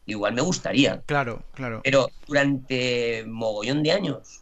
[0.06, 1.82] igual me gustaría, Claro, claro.
[1.84, 4.42] pero durante mogollón de años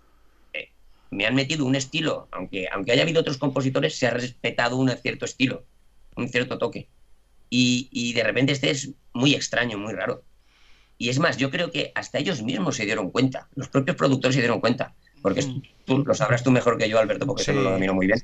[0.53, 0.71] eh,
[1.11, 4.89] me han metido un estilo, aunque, aunque haya habido otros compositores, se ha respetado un
[4.89, 5.65] cierto estilo,
[6.15, 6.87] un cierto toque.
[7.49, 10.23] Y, y de repente este es muy extraño, muy raro.
[10.97, 14.35] Y es más, yo creo que hasta ellos mismos se dieron cuenta, los propios productores
[14.35, 15.61] se dieron cuenta, porque Mm.
[15.85, 17.51] tú lo sabrás tú mejor que yo, Alberto, porque Sí.
[17.51, 18.21] eso no lo domino muy bien.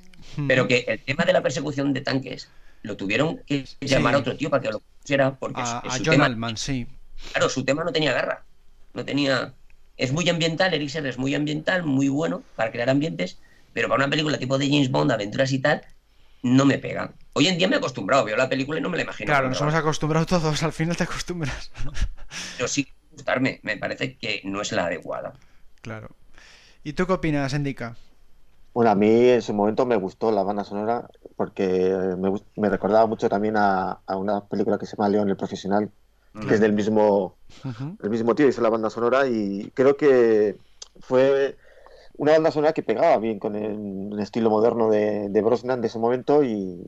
[0.47, 2.49] Pero que el tema de la persecución de tanques
[2.81, 5.97] lo tuvieron que llamar a otro tío para que lo pusiera, porque a, su, a
[5.97, 6.87] su John tema, Altman, sí.
[7.31, 8.43] claro, su tema no tenía garra,
[8.93, 9.53] no tenía,
[9.95, 13.37] es muy ambiental, Eric Serra es muy ambiental, muy bueno para crear ambientes,
[13.71, 15.83] pero para una película tipo de James Bond, aventuras y tal,
[16.43, 17.13] no me pega.
[17.33, 19.27] Hoy en día me he acostumbrado, veo la película y no me la imagino.
[19.27, 21.71] Claro, nos hemos acostumbrado todos, al final te acostumbras.
[22.57, 25.33] pero sí gustarme, me parece que no es la adecuada.
[25.81, 26.09] Claro.
[26.83, 27.95] ¿Y tú qué opinas, Endica?
[28.73, 33.05] Bueno, a mí en su momento me gustó la banda sonora porque me, me recordaba
[33.05, 35.91] mucho también a, a una película que se llama León el Profesional,
[36.47, 37.97] que es del mismo, Ujú.
[38.01, 40.57] el mismo tío, hizo la banda sonora y creo que
[41.01, 41.55] fue
[42.17, 46.43] una banda sonora que pegaba bien con el, estilo moderno de, Brosnan de ese momento
[46.43, 46.81] y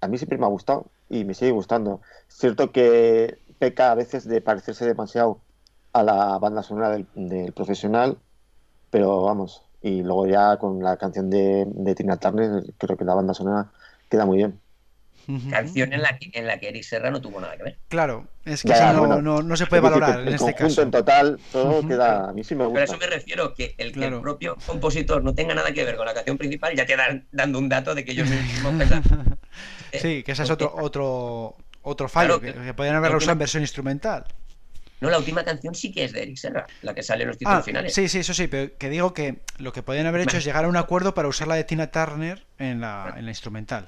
[0.00, 2.00] a mí siempre me ha gustado y me sigue gustando.
[2.28, 5.40] Cierto que peca a veces de parecerse demasiado
[5.92, 8.18] a la banda sonora del, del profesional,
[8.90, 13.14] pero vamos, y luego ya con la canción de, de Tina Turner creo que la
[13.14, 13.70] banda sonora
[14.08, 14.60] queda muy bien.
[15.48, 17.78] Canción en la, que, en la que Eric Serra no tuvo nada que ver.
[17.88, 19.22] Claro, es que Ya, no, bueno.
[19.22, 20.82] no, no se puede valorar que en el este conjunto caso.
[20.82, 22.84] en total, todo queda, a mí sí me Pero a gusta.
[22.84, 24.16] eso me refiero, que el que Claro.
[24.16, 27.26] el propio compositor no tenga nada que ver con la canción principal ya te dan
[27.30, 29.38] dando un dato de que ellos mismos pensan.
[29.92, 33.38] Sí, que ese es otro otro otro fallo, Claro, que, que- podrían haberlo usado en
[33.38, 34.24] versión instrumental.
[35.00, 37.38] No, la última canción sí que es de Eric Serra, la que sale en los
[37.38, 37.94] títulos Ah, finales.
[37.94, 40.66] sí, sí, eso sí, pero que digo que lo que podrían haber hecho es llegar
[40.66, 43.86] a un acuerdo para usar la de Tina Turner en la, en la instrumental.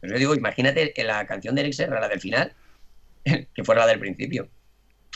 [0.00, 2.52] Pero yo digo, imagínate que la canción de Eric Serra, la del final,
[3.24, 4.48] que fuera la del principio.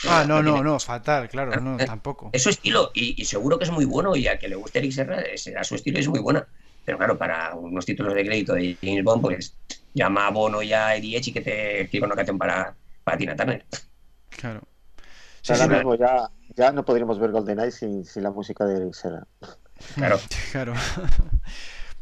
[0.07, 2.29] Ah, no, no, no, fatal, claro, no, Eh, tampoco.
[2.33, 4.79] Es su estilo, y, y seguro que es muy bueno, y a que le guste
[4.79, 6.45] Eric Serra, será su estilo y es muy buena.
[6.85, 9.55] Pero claro, para unos títulos de crédito de James Bond, pues
[9.93, 13.17] llama a Bono y a Eddie Edge y que te escriba una canción para, para
[13.17, 13.65] Tina Turner.
[14.29, 14.61] Claro.
[15.41, 18.77] Sí, Ahora sí, mismo ya, ya no podríamos ver GoldenEye sin, sin la música de
[18.77, 19.25] Eric Serra.
[19.95, 20.19] Claro.
[20.51, 20.73] Claro.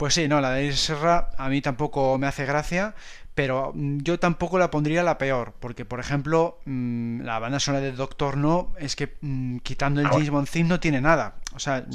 [0.01, 2.95] Pues sí, no, la de Serra a mí tampoco me hace gracia,
[3.35, 7.83] pero mm, yo tampoco la pondría la peor, porque por ejemplo, mm, la banda sonora
[7.83, 11.35] de Doctor No es que mm, quitando el Ah, James Bond theme no tiene nada.
[11.53, 11.85] O sea,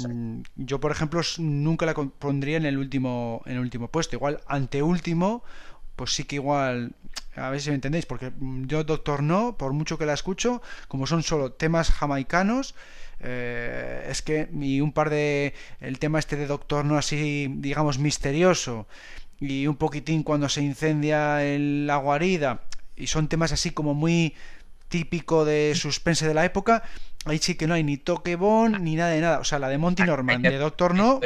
[0.55, 5.43] yo por ejemplo nunca la pondría en el último en el último puesto, igual anteúltimo,
[5.97, 6.93] pues sí que igual
[7.35, 8.31] a ver si me entendéis, porque
[8.67, 12.73] yo Doctor No, por mucho que la escucho, como son solo temas jamaicanos,
[13.19, 17.99] eh, es que y un par de el tema este de Doctor No así digamos
[17.99, 18.87] misterioso
[19.39, 22.61] y un poquitín cuando se incendia el, la guarida
[22.95, 24.35] y son temas así como muy
[24.87, 26.83] típico de suspense de la época
[27.25, 29.39] ahí sí que no hay ni toque Bond ni nada de nada.
[29.39, 31.19] O sea la de Monty Norman de Doctor No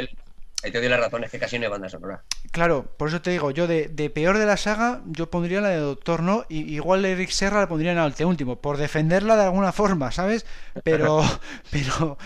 [0.63, 2.23] Ahí te doy la razón, es que casi no hay banda sonora.
[2.51, 5.77] Claro, por eso te digo, yo de, peor de la saga, yo pondría la de
[5.77, 9.71] Doctor No, y igual Eric Serra la pondría en el último, por defenderla de alguna
[9.71, 10.45] forma, ¿sabes?
[10.83, 11.23] Pero,
[11.71, 12.17] pero,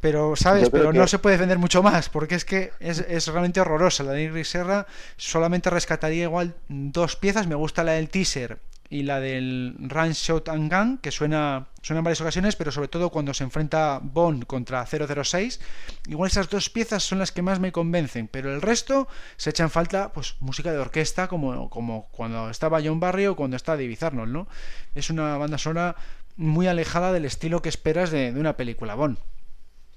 [0.00, 0.70] pero, ¿sabes?
[0.70, 4.02] Pero no se puede defender mucho más, porque es que es, es realmente horrorosa.
[4.02, 8.58] La de Eric Serra solamente rescataría igual dos piezas, me gusta la del teaser
[8.92, 12.88] y la del Run, Shot and Gun, que suena, suena en varias ocasiones, pero sobre
[12.88, 15.60] todo cuando se enfrenta Bond contra 006.
[16.08, 19.62] Igual esas dos piezas son las que más me convencen, pero el resto se echa
[19.62, 23.76] en falta pues música de orquesta, como, como cuando estaba John Barry o cuando está
[23.76, 24.46] David Arnold, ¿no?
[24.94, 25.96] Es una banda sonora
[26.36, 29.16] muy alejada del estilo que esperas de, de una película Bond.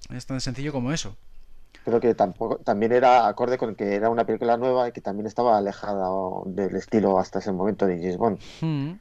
[0.10, 1.18] Es tan sencillo como eso
[1.86, 5.28] creo que tampoco también era acorde con que era una película nueva y que también
[5.28, 6.10] estaba alejada
[6.46, 8.40] del estilo hasta ese momento de James Bond.
[8.60, 8.94] Hmm.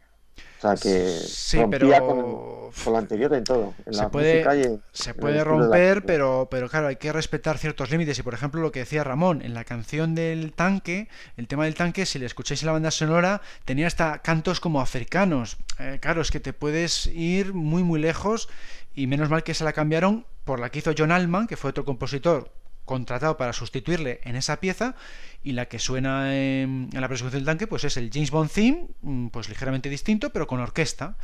[0.58, 1.20] O sea que
[1.60, 3.74] rompía con, lo anterior en todo.
[3.90, 8.18] se puede, se puede romper, pero, pero claro, hay que respetar ciertos límites.
[8.18, 11.74] Y por ejemplo, lo que decía Ramón, en la canción del tanque, el tema del
[11.74, 15.58] tanque, si le escucháis en la banda sonora, tenía hasta cantos como africanos.
[15.78, 18.48] Eh, claro, es que te puedes ir muy, muy lejos.
[18.94, 21.70] Y menos mal que se la cambiaron por la que hizo John Allman, que fue
[21.70, 22.50] otro compositor
[22.84, 24.94] contratado para sustituirle en esa pieza
[25.42, 28.86] y la que suena en, la persecución del tanque pues es el James Bond theme
[29.02, 31.16] mm, pues ligeramente distinto pero con orquesta.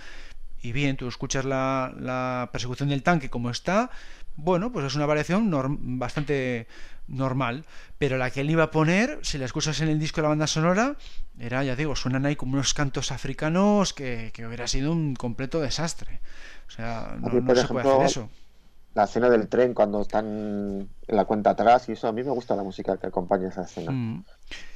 [0.62, 3.90] Y bien tú escuchas la, persecución del tanque como está
[4.37, 5.51] bueno pues es una variación
[5.99, 6.66] bastante
[7.09, 7.64] normal.
[7.99, 10.29] Pero la que él iba a poner si la escuchas en el disco de la
[10.29, 10.96] banda sonora
[11.38, 16.20] era ya digo suenan ahí como unos cantos africanos que, hubiera sido un completo desastre.
[16.68, 18.31] O sea no, se puede hacer eso
[18.94, 22.31] la escena del tren cuando están en la cuenta atrás y eso a mí me
[22.31, 23.90] gusta la música que acompaña esa escena.
[23.92, 24.24] Mm.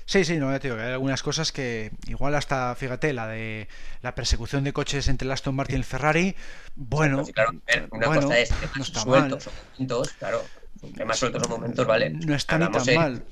[0.06, 3.26] Sí, sí, no, ya te digo que hay algunas cosas que igual hasta, fíjate, la
[3.26, 3.68] de
[4.02, 6.36] la persecución de coches entre el Aston Martin y el Ferrari,
[6.74, 7.52] bueno, claro,
[7.90, 9.54] una cosa es no está sueltos mal.
[9.78, 10.42] momentos, claro,
[10.94, 12.10] temas sueltos o momentos, ¿vale?
[12.10, 13.24] No está ni tan mal.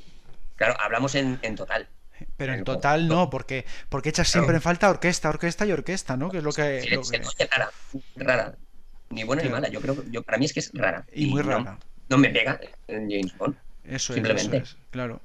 [0.57, 1.89] Claro, hablamos en, en total.
[2.37, 6.31] Pero en total no, porque, porque echas siempre en falta orquesta, orquesta y orquesta, ¿no?
[6.31, 6.89] Que es lo que...
[6.91, 7.47] lo que...
[7.47, 7.71] rara,
[8.17, 8.57] rara
[9.13, 9.69] ni buena ni mala.
[9.69, 11.05] Yo creo, yo para mí es que es rara.
[11.13, 11.79] Y, muy rara.
[12.09, 13.57] No, me pega en James Bond.
[13.85, 14.59] Eso Simplemente.
[14.59, 15.21] es, claro.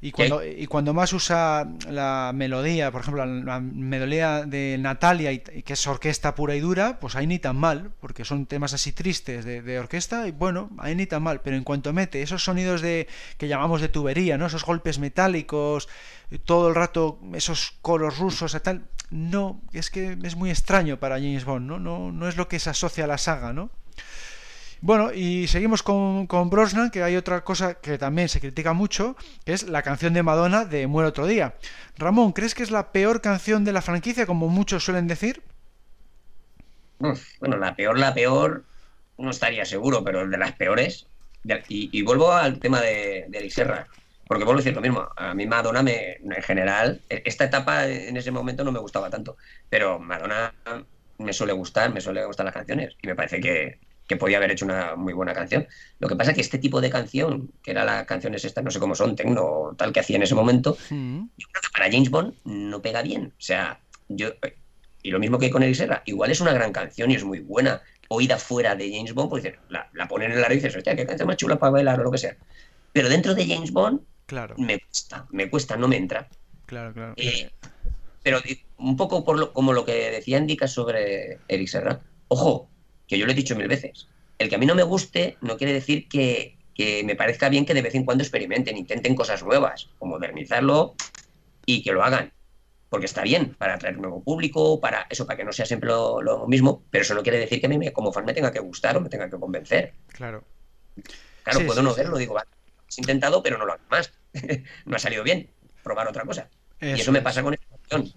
[0.00, 5.40] Y cuando, y cuando más usa la melodía, por ejemplo, la, melodía de Natalia, y,
[5.40, 8.92] que es orquesta pura y dura, pues ahí ni tan mal, porque son temas así
[8.92, 11.40] tristes de, orquesta, y bueno, ahí ni tan mal.
[11.42, 14.46] Pero en cuanto mete esos sonidos de que llamamos de tubería, ¿no?
[14.46, 15.88] Esos golpes metálicos,
[16.44, 21.16] todo el rato esos coros rusos y tal, no, es que es muy extraño para
[21.16, 21.78] James Bond, ¿no?
[21.78, 23.70] No, no es lo que se asocia a la saga, ¿no?
[24.80, 29.16] Bueno, y seguimos con, con, Brosnan, que hay otra cosa que también se critica mucho,
[29.44, 31.54] que es la canción de Madonna de Muere otro día.
[31.96, 35.42] Ramón, ¿crees que es la peor canción de la franquicia, como muchos suelen decir?
[37.40, 38.64] Bueno, la peor, la peor,
[39.18, 41.06] no estaría seguro, pero de las peores.
[41.68, 43.88] Y, vuelvo al tema de, de Serra,
[44.28, 45.08] porque vuelvo a decir lo mismo.
[45.16, 49.10] A mí Madonna, me, en general, e, esta etapa en ese momento no me gustaba
[49.10, 49.36] tanto,
[49.68, 50.54] pero Madonna
[51.18, 54.52] me suele gustar, me suele gustar las canciones y me parece que, que podía haber
[54.52, 55.66] hecho una muy buena canción.
[55.98, 58.70] Lo que pasa es que este tipo de canción, que era las canciones estas, no
[58.70, 62.10] sé cómo son, tecno tal que hacía en ese momento, yo creo que para James
[62.10, 63.32] Bond no pega bien.
[63.36, 64.30] O sea, yo.
[65.02, 67.80] Y lo mismo que con Serra, igual es una gran canción y es muy buena,
[68.08, 70.96] oída fuera de James Bond, pues la, la ponen en la radio y dices, hostia,
[70.96, 72.36] qué canción más chula para bailar o lo que sea.
[72.92, 74.54] Pero dentro de James Bond, claro.
[74.58, 76.28] me cuesta, me cuesta, no me entra.
[76.66, 77.14] Claro, claro.
[77.16, 77.50] Eh,
[78.22, 78.40] pero
[78.76, 82.00] un poco por lo, como lo que decía Indica sobre Eric Serra.
[82.28, 82.68] Ojo,
[83.06, 84.06] que yo lo he dicho mil veces.
[84.38, 86.56] El que a mí no me guste no quiere decir que,
[87.04, 90.94] me parezca bien que de vez en cuando experimenten, intenten cosas nuevas, o modernizarlo
[91.64, 92.32] y que lo hagan.
[92.90, 95.88] Porque está bien para atraer un nuevo público, para eso, para que no sea siempre
[95.88, 98.60] lo, mismo, pero eso no quiere decir que a mí como fan me tenga que
[98.60, 99.94] gustar o me tenga que convencer.
[100.08, 100.44] Claro.
[101.42, 102.36] Claro, puedo no verlo, digo,
[102.88, 104.12] has intentado, pero no lo hago más.
[104.86, 105.48] no ha salido bien.
[105.82, 106.48] Probar otra cosa.
[106.80, 108.12] y eso me pasa con esta canción.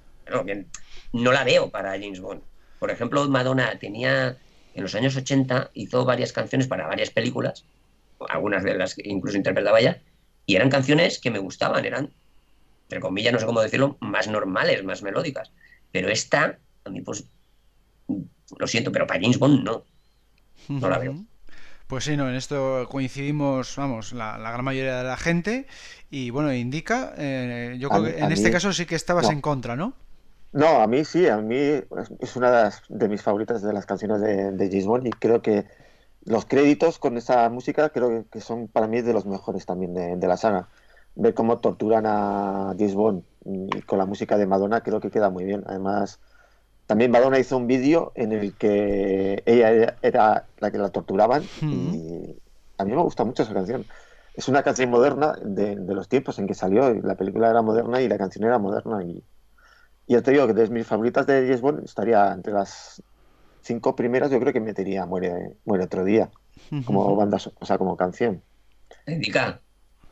[1.14, 2.42] no la veo para James Bond.
[2.80, 4.38] Por ejemplo, Madonna tenía
[4.74, 7.66] en los años 80 hizo varias canciones para varias películas,
[8.30, 10.02] algunas de las que incluso interpretaba ella,
[10.46, 12.12] y eran canciones que me gustaban, eran,
[12.84, 15.52] entre comillas, no sé cómo decirlo, más normales, más melódicas.
[15.92, 17.26] Pero esta, a mí, pues,
[18.08, 19.86] lo siento, pero para James Bond no.
[20.68, 21.26] No la veo.
[21.92, 25.68] Pues sí, no, en esto coincidimos, vamos, la, gran mayoría de la gente.
[26.10, 29.76] Y bueno, indica, eh, yo creo que en este caso sí que estabas en contra,
[29.76, 29.92] ¿no?
[30.54, 34.54] No, a mí sí, a mí es una de, mis favoritas de las canciones de,
[34.54, 35.66] de y creo que
[36.24, 40.28] los créditos con esa música creo que son para mí de los mejores también de,
[40.28, 40.70] la saga.
[41.16, 43.24] Ver cómo torturan a James Bond
[43.86, 45.66] con la música de Madonna creo que queda muy bien.
[45.68, 46.22] Además,
[46.92, 52.36] también Madonna hizo un vídeo en el que ella era la que la torturaban y
[52.78, 53.86] a mí me gusta mucho esa canción.
[54.34, 56.94] es una canción moderna de, los tiempos en que salió.
[56.96, 59.06] La película era moderna y la canción era moderna.
[59.06, 59.24] Y,
[60.06, 63.02] y ya te digo que de mis favoritas de James Bond estaría entre las
[63.62, 64.30] cinco primeras.
[64.30, 66.30] Yo creo que metería Muere, muere otro día
[66.84, 68.44] como banda, o sea, como canción.
[69.08, 69.62] Indica,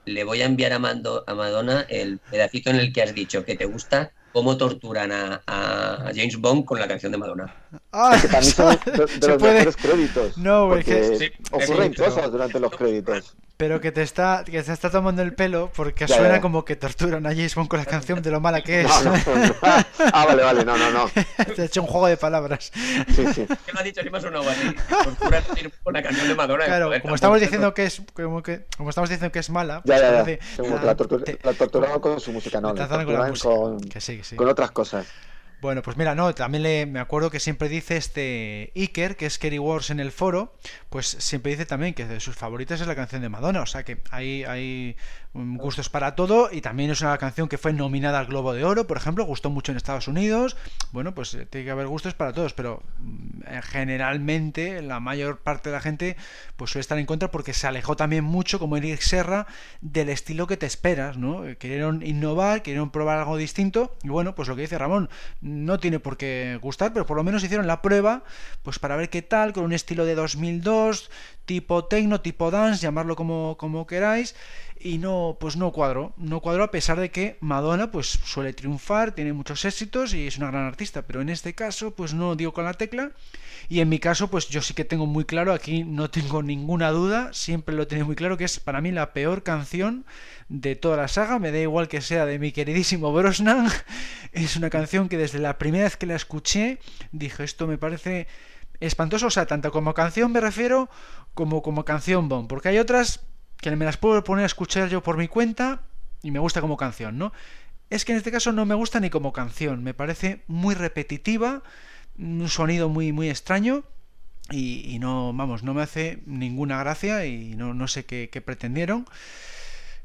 [0.05, 3.43] le voy a enviar a, Mando, a Madonna el pedacito en el que has dicho
[3.43, 7.53] que te gusta cómo torturan a, James Bond con la canción de Madonna.
[7.91, 10.37] Ah, que también son de, los mejores créditos.
[10.37, 13.35] No, es que ocurren cosas durante los créditos.
[13.59, 17.25] Pero que te está, que se está tomando el pelo porque suena como que torturan
[17.25, 18.87] a James Bond con la canción de lo mala que es.
[18.89, 21.09] ah, vale, vale, no, no, no.
[21.55, 22.71] Te he hecho un juego de palabras.
[23.13, 23.45] Sí, sí.
[23.65, 24.01] ¿Qué me ha dicho?
[24.01, 24.73] Si me ha sonado así.
[25.03, 25.43] Torturan
[25.83, 26.65] con la canción de Madonna.
[26.67, 29.81] Claro, como estamos diciendo que es, como, que, como estamos diciendo que es mala.
[29.81, 30.39] Pues ya, ya, ya.
[30.55, 30.95] Como la,
[31.43, 32.73] la torturaban con su música, no.
[32.73, 33.79] La torturaban con,
[34.37, 35.05] con otras cosas.
[35.61, 39.37] Bueno, pues mira, no, también le, me acuerdo que siempre dice este Iker, que es
[39.37, 40.53] Kerry Wars en el foro,
[40.89, 43.83] pues siempre dice también que de sus favoritas es la canción de Madonna, o sea
[43.83, 44.95] que hay, hay
[45.33, 48.87] gustos para todo y también es una canción que fue nominada al Globo de Oro,
[48.87, 50.57] por ejemplo, gustó mucho en Estados Unidos,
[50.91, 55.39] bueno, pues eh, tiene que haber gustos para todos, pero mm, eh, generalmente la mayor
[55.39, 56.17] parte de la gente
[56.55, 59.45] pues suele estar en contra porque se alejó también mucho, como Eric Serra,
[59.81, 61.43] del estilo que te esperas, ¿no?
[61.59, 65.09] Querieron innovar, querieron probar algo distinto y bueno, pues lo que dice Ramón,
[65.41, 68.23] no tiene por qué gustar, pero por lo menos hicieron la prueba,
[68.63, 71.11] pues para ver qué tal, con un estilo de 2002,
[71.49, 74.35] tipo techno, tipo dance, llamarlo como, como queráis,
[74.79, 79.13] y no, pues no cuadro, no cuadro a pesar de que Madonna pues suele triunfar,
[79.15, 82.53] tiene muchos éxitos y es una gran artista, pero en este caso pues no digo
[82.53, 83.13] con la tecla
[83.67, 86.91] y en mi caso pues yo sí que tengo muy claro, aquí no tengo ninguna
[86.91, 90.05] duda, siempre lo he tenido muy claro que es para mí la peor canción
[90.49, 93.69] de toda la saga, me da igual que sea de mi queridísimo Brosnan,
[94.33, 96.77] es una canción que desde la primera vez que la escuché
[97.11, 98.27] dije esto me parece
[98.79, 100.89] espantoso, o sea, tanto como canción me refiero
[101.33, 103.21] como como canción Bond, porque hay otras
[103.57, 105.81] que me las puedo poner a escuchar yo por mi cuenta
[106.21, 107.33] y me gusta como canción, ¿no?
[107.89, 111.63] Es que en este caso no me gusta ni como canción, me parece muy repetitiva,
[112.17, 113.83] un sonido muy muy extraño
[114.51, 119.05] y, no, vamos, no me hace ninguna gracia y no, no sé qué pretendieron.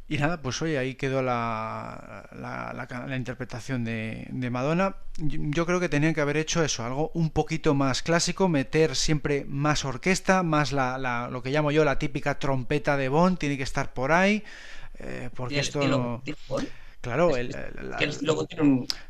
[0.07, 4.97] Y nada, pues hoy ahí quedó la, la, interpretación de, de, Madonna.
[5.17, 9.47] Yo creo que tenían que haber hecho eso, algo un poquito más clásico, meter siempre
[9.49, 13.63] más orquesta, más la, lo que llamo yo la típica trompeta de Bond, tiene que
[13.63, 14.45] estar por ahí,
[14.99, 16.23] eh, porque esto...
[17.01, 17.55] Claro, el,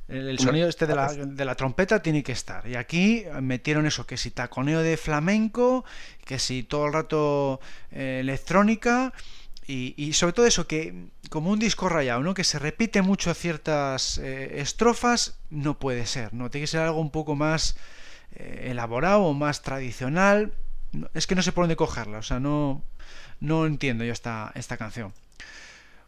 [0.09, 2.67] el, sonido este de la, de la, trompeta tiene que estar.
[2.67, 5.85] Y aquí metieron eso, que si taconeo de flamenco,
[6.25, 7.61] que si todo el rato
[7.93, 9.13] eh, electrónica
[9.67, 12.35] y, sobre todo eso, que como un disco rayado, ¿no?
[12.35, 16.51] que se repite mucho ciertas eh, estrofas, no puede ser, ¿no?
[16.51, 17.77] Tiene que ser algo un poco más
[18.35, 20.53] eh, elaborado o más tradicional.
[21.15, 22.83] Es que no sé por dónde cogerla, o sea, no,
[23.41, 25.15] no entiendo yo esta, esta canción.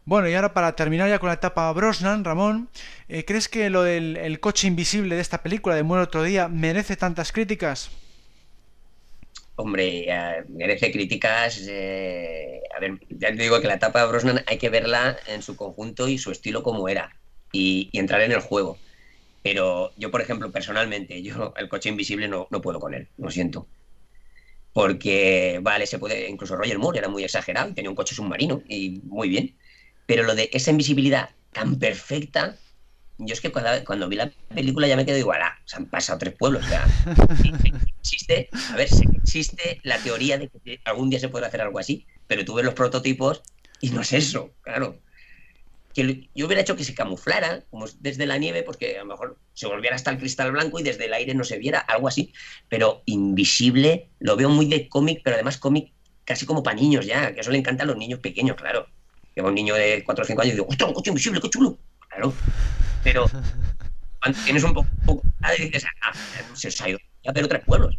[0.05, 2.69] Bueno, y ahora para terminar ya con la etapa Brosnan, Ramón,
[3.09, 6.97] eh, ¿crees que lo del coche invisible de esta película de Muere otro día merece
[6.97, 7.91] tantas críticas?
[9.57, 10.07] Hombre,
[10.49, 11.63] merece críticas.
[11.67, 15.43] Eh, a ver, ya te digo que la etapa de Brosnan hay que verla en
[15.43, 17.17] su conjunto y su estilo como era
[17.53, 18.79] y, entrar en el juego.
[19.43, 23.31] Pero yo, por ejemplo, personalmente, yo el coche invisible no, no puedo con él, lo
[23.31, 23.67] siento.
[24.75, 29.01] Porque, vale, se puede, incluso Roger Moore era muy exagerado, tenía un coche submarino y
[29.05, 29.57] muy bien.
[30.05, 32.59] Pero lo de esa invisibilidad tan perfecta,
[33.19, 36.19] yo es que cuando, vi la película ya me quedo igual, ah, se han pasado
[36.19, 36.65] tres pueblos.
[36.65, 36.87] O sea,
[38.01, 42.07] existe, a ver, existe la teoría de que algún día se puede hacer algo así,
[42.27, 43.43] pero tú ves los prototipos
[43.81, 44.99] y no es eso, claro.
[45.95, 49.39] Que yo hubiera hecho que se camuflara, como desde la nieve, porque a lo mejor
[49.55, 52.35] se volviera hasta el cristal blanco y desde el aire no se viera, algo así.
[52.69, 55.93] Pero invisible, lo veo muy de cómic, pero además cómic
[56.27, 58.87] casi como para niños ya, que eso le encanta a los niños pequeños, claro.
[59.35, 61.49] Que un niño de 4 o 5 años y digo, ¡ostras, un coche invisible, qué
[61.49, 61.79] chulo!
[62.17, 62.35] Claro.
[63.05, 63.27] Pero
[64.21, 65.23] cuando tienes un poco, poco
[65.59, 66.13] y dices, ah,
[66.55, 67.99] se os ha ido a ver otros pueblos.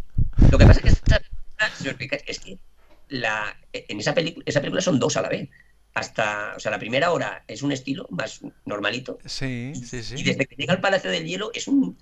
[0.51, 2.57] Lo que pasa es que es que
[3.09, 5.49] la, en esa, película esa película son dos a la vez.
[5.93, 9.17] Hasta, o sea, la primera hora es un estilo más normalito.
[9.25, 10.15] Sí, sí, sí.
[10.17, 11.97] Y desde que llega al Palacio del Hielo es un,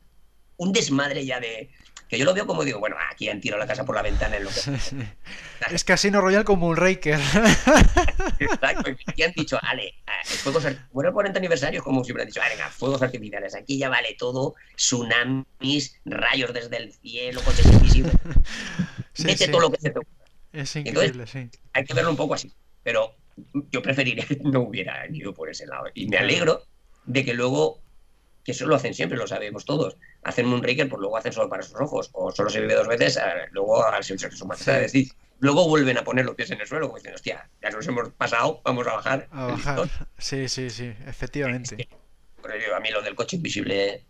[0.58, 1.70] un desmadre ya de,
[2.08, 4.38] que yo lo veo como digo, bueno, aquí han tirado la casa por la ventana
[4.38, 5.74] en lo que...
[5.74, 7.20] es Casino Royal como un Raker.
[8.40, 12.42] Exacto, aquí han dicho, ale, fuegos bueno, el 40 aniversario es como si hubieran dicho,
[12.50, 18.14] venga, fuegos artificiales, aquí ya vale todo, tsunamis, rayos desde el cielo, coches invisibles,
[19.24, 20.26] mete todo lo que se te ocurra.
[20.54, 21.50] Es increíble, sí.
[21.74, 22.52] Hay que verlo un poco así,
[22.84, 23.16] pero
[23.72, 25.86] yo preferiría que no hubiera ido por ese lado.
[25.94, 26.64] Y me alegro
[27.06, 27.82] de que luego,
[28.44, 31.48] que eso lo hacen siempre, lo sabemos todos, hacen un Raker, pues luego hacen solo
[31.48, 33.20] para sus ojos, o solo se vive dos veces,
[33.52, 34.78] luego al ser su majestad.
[34.78, 37.70] Es decir, luego vuelven a poner los pies en el suelo, como dicen, hostia, ya
[37.70, 39.28] nos hemos pasado, vamos a bajar.
[39.32, 39.88] A bajar.
[40.18, 41.88] Sí, sí, sí, efectivamente.
[42.76, 44.04] a mí lo del coche invisible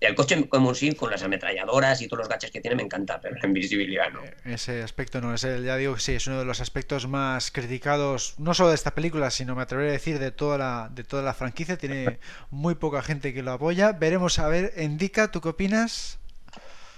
[0.00, 3.20] el coche como sí, con las ametralladoras y todos los gaches que tiene me encanta,
[3.20, 4.24] pero la invisibilidad no.
[4.24, 7.06] Eh, ese aspecto no, es el, ya digo que sí, es uno de los aspectos
[7.06, 10.90] más criticados, no solo de esta película, sino me atrevería a decir de toda la,
[10.94, 11.76] de toda la franquicia.
[11.76, 12.18] Tiene
[12.50, 13.92] muy poca gente que lo apoya.
[13.92, 16.18] Veremos a ver, Indica, ¿tú qué opinas?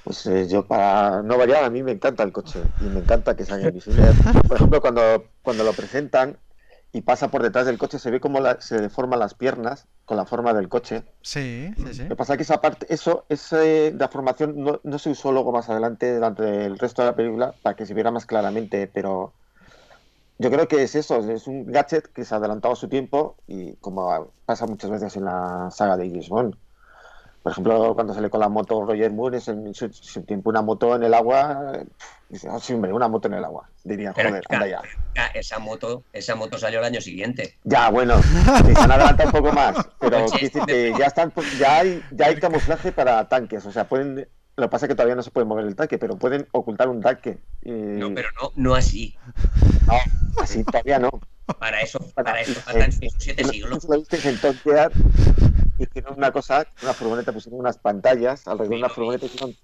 [0.05, 3.36] Pues eh, yo para no variar, a mí me encanta el coche y me encanta
[3.36, 4.03] que salga invisible.
[4.48, 6.36] Por ejemplo, cuando, cuando lo presentan,
[6.93, 10.26] y pasa por detrás del coche, se ve cómo se deforman las piernas con la
[10.26, 11.05] forma del coche.
[11.22, 12.03] Sí, sí, sí.
[12.03, 15.53] Lo que pasa es que esa parte, eso, esa deformación no, no se usó luego
[15.53, 19.32] más adelante durante el resto de la película para que se viera más claramente, pero
[20.38, 23.36] yo creo que es eso, es un gadget que se ha adelantado a su tiempo
[23.47, 26.57] y como pasa muchas veces en la saga de James Bond.
[27.43, 31.03] Por ejemplo, cuando sale con la moto Roger Moore, en su, tiempo una moto en
[31.03, 31.82] el agua,
[32.28, 33.68] dice, oh, sí, hombre, una moto en el agua.
[33.82, 34.82] Diría, joder, anda ya.
[35.34, 37.59] Esa moto, esa moto salió el año siguiente.
[37.64, 40.24] Ya, bueno, se han adelantado un poco más, pero
[40.66, 44.70] que ya están, ya hay, ya hay camuflaje para tanques, o sea, pueden lo que
[44.70, 47.38] pasa es que todavía no se puede mover el tanque, pero pueden ocultar un tanque.
[47.62, 49.16] No, pero no, no así.
[49.86, 51.11] No, así todavía no.
[51.59, 53.84] Para eso, para eso faltan siete siglos.
[53.88, 54.38] Lo viste en
[55.78, 59.57] hicieron una cosa, una furgoneta, pusieron unas pantallas alrededor de una furgoneta hicieron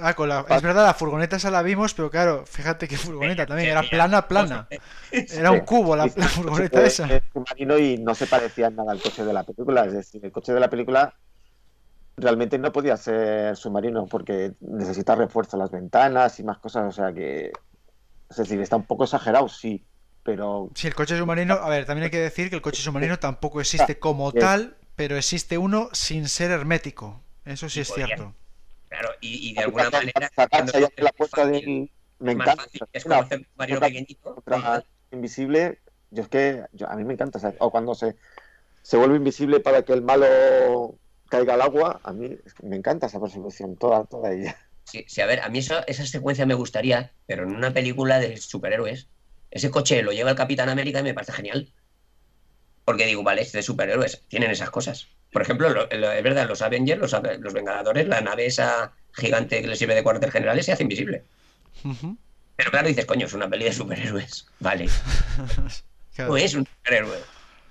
[0.00, 3.46] Ah, con la, es verdad, la furgoneta esa la vimos, pero claro, fíjate qué furgoneta
[3.46, 4.68] también, era plana, plana.
[5.10, 7.08] Era un cubo la, furgoneta esa.
[7.56, 10.60] Y no se parecía nada al coche de la película, es decir, el coche de
[10.60, 11.14] la película
[12.16, 17.12] realmente no podía ser submarino porque necesita refuerzo las ventanas y más cosas, o sea
[17.12, 17.52] que,
[18.28, 19.84] es decir, está un poco exagerado, sí,
[20.28, 20.68] pero...
[20.74, 23.62] Sí, el coche submarino, a ver, también hay que decir que el coche submarino tampoco
[23.62, 27.22] existe como tal, pero existe uno sin ser hermético.
[27.46, 28.34] Eso sí, es cierto.
[28.90, 30.30] Claro, y, de alguna manera.
[30.98, 31.90] la puerta del.
[32.18, 32.66] Me encanta.
[32.92, 34.44] Es como hacer un pequeñito.
[35.12, 35.78] Invisible,
[36.10, 37.54] yo es que a mí me encanta.
[37.60, 38.14] O cuando se,
[38.82, 40.26] se vuelve invisible para que el malo
[41.30, 44.58] caiga al agua, a mí me encanta esa persecución, toda, toda ella.
[44.84, 48.36] Sí, sí, a ver, a mí esa secuencia me gustaría, pero en una película de
[48.36, 49.08] superhéroes,
[49.50, 51.72] ese coche lo lleva el Capitán América y me parece genial.
[52.84, 55.08] Porque digo, vale, es de superhéroes, tienen esas cosas.
[55.32, 59.78] Por ejemplo, es verdad, los Avengers, los, los, Vengadores, la nave esa gigante que les
[59.78, 61.22] sirve de cuartel general se hace invisible.
[62.56, 64.46] Pero claro, dices, coño, es una peli de superhéroes.
[64.60, 64.88] Vale.
[66.18, 67.18] No es un superhéroe.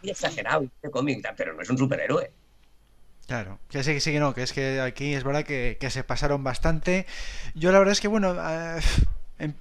[0.02, 2.32] Muy exagerado, cómic, pero no es un superhéroe.
[3.28, 5.90] Claro, que sí, que sí, que no, que es que aquí es verdad que, que
[5.90, 7.06] se pasaron bastante.
[7.56, 8.80] Yo la verdad es que, bueno, uh,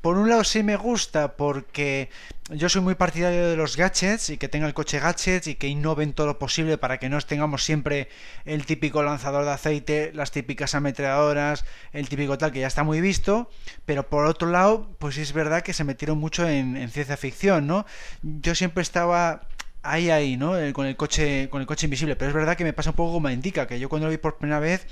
[0.01, 2.09] por un lado sí me gusta porque
[2.51, 5.67] yo soy muy partidario de los gadgets y que tenga el coche gadgets y que
[5.67, 8.09] innoven todo lo posible para que no tengamos siempre
[8.45, 13.01] el típico lanzador de aceite, las típicas ametralladoras, el típico tal que ya está muy
[13.01, 13.51] visto,
[13.85, 17.67] pero por otro lado, pues es verdad que se metieron mucho en, en ciencia ficción,
[17.67, 17.85] ¿no?
[18.23, 19.49] Yo siempre estaba
[19.91, 20.53] ahí ahí, ¿no?
[20.73, 23.13] con el coche con el coche invisible, pero es verdad que me pasa un poco
[23.13, 24.87] como indica, que yo cuando lo vi por primera vez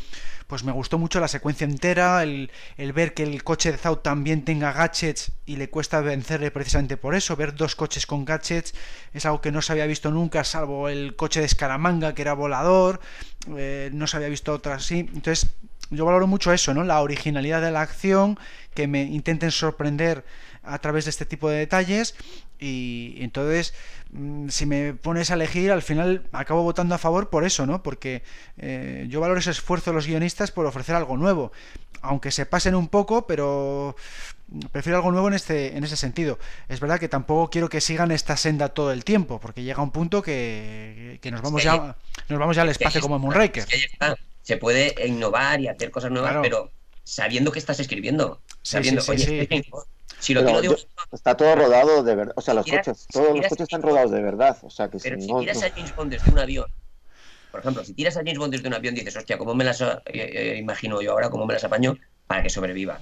[0.46, 2.50] pues me gustó mucho la secuencia entera, el,
[2.94, 7.14] ver que el coche de Zau también tenga gadgets y le cuesta vencerle precisamente por
[7.14, 8.74] eso, ver dos coches con gadgets
[9.12, 12.34] es algo que no se había visto nunca, salvo el coche de Escaramanga que era
[12.34, 13.00] volador,
[13.56, 15.48] eh, no se había visto otra así, entonces
[15.90, 16.84] yo valoro mucho eso, ¿no?
[16.84, 18.38] La originalidad de la acción,
[18.74, 20.24] que me intenten sorprender
[20.62, 22.14] a través de este tipo de detalles
[22.58, 23.74] y entonces
[24.12, 27.82] mm, si me pones a elegir al final acabo votando a favor por eso no
[27.82, 28.22] porque
[28.58, 31.52] eh, yo valoro ese esfuerzo de los guionistas por ofrecer algo nuevo
[32.02, 33.96] aunque se pasen un poco pero
[34.70, 36.38] prefiero algo nuevo en este en ese sentido.
[36.68, 39.90] Es verdad que tampoco quiero que sigan esta senda todo el tiempo porque llega un
[39.90, 41.96] punto que, nos vamos ya
[42.28, 43.64] nos vamos ya al espacio como Moonraker.
[44.42, 46.70] se puede innovar y hacer cosas nuevas pero
[47.02, 49.02] sabiendo que estás escribiendo sabiendo
[51.12, 52.34] está todo rodado de verdad.
[52.36, 54.56] O sea, los coches, todos los coches están rodados de verdad.
[54.62, 56.66] O sea, que pero si, tiras a James Bond desde un avión,
[57.50, 59.80] por ejemplo, si tiras a James Bond desde un avión, dices, hostia, ¿cómo me las
[59.80, 61.30] eh, eh, imagino yo ahora?
[61.30, 61.96] ¿Cómo me las apaño
[62.26, 63.00] para que sobreviva?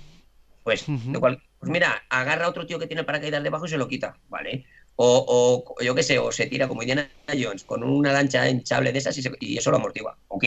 [0.62, 4.16] Pues, pues mira, agarra a otro tío que tiene paracaídas debajo y se lo quita,
[4.28, 4.64] ¿vale?
[4.96, 8.92] O, o yo qué sé, o se tira como Indiana Jones con una lancha hinchable
[8.92, 10.18] de esas y, y eso lo amortigua.
[10.28, 10.44] Ok.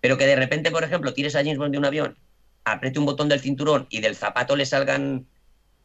[0.00, 2.18] Pero que de repente, por ejemplo, tires a James Bond de un avión,
[2.64, 5.26] apriete un botón del cinturón y del zapato le salgan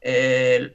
[0.04, 0.74] eh,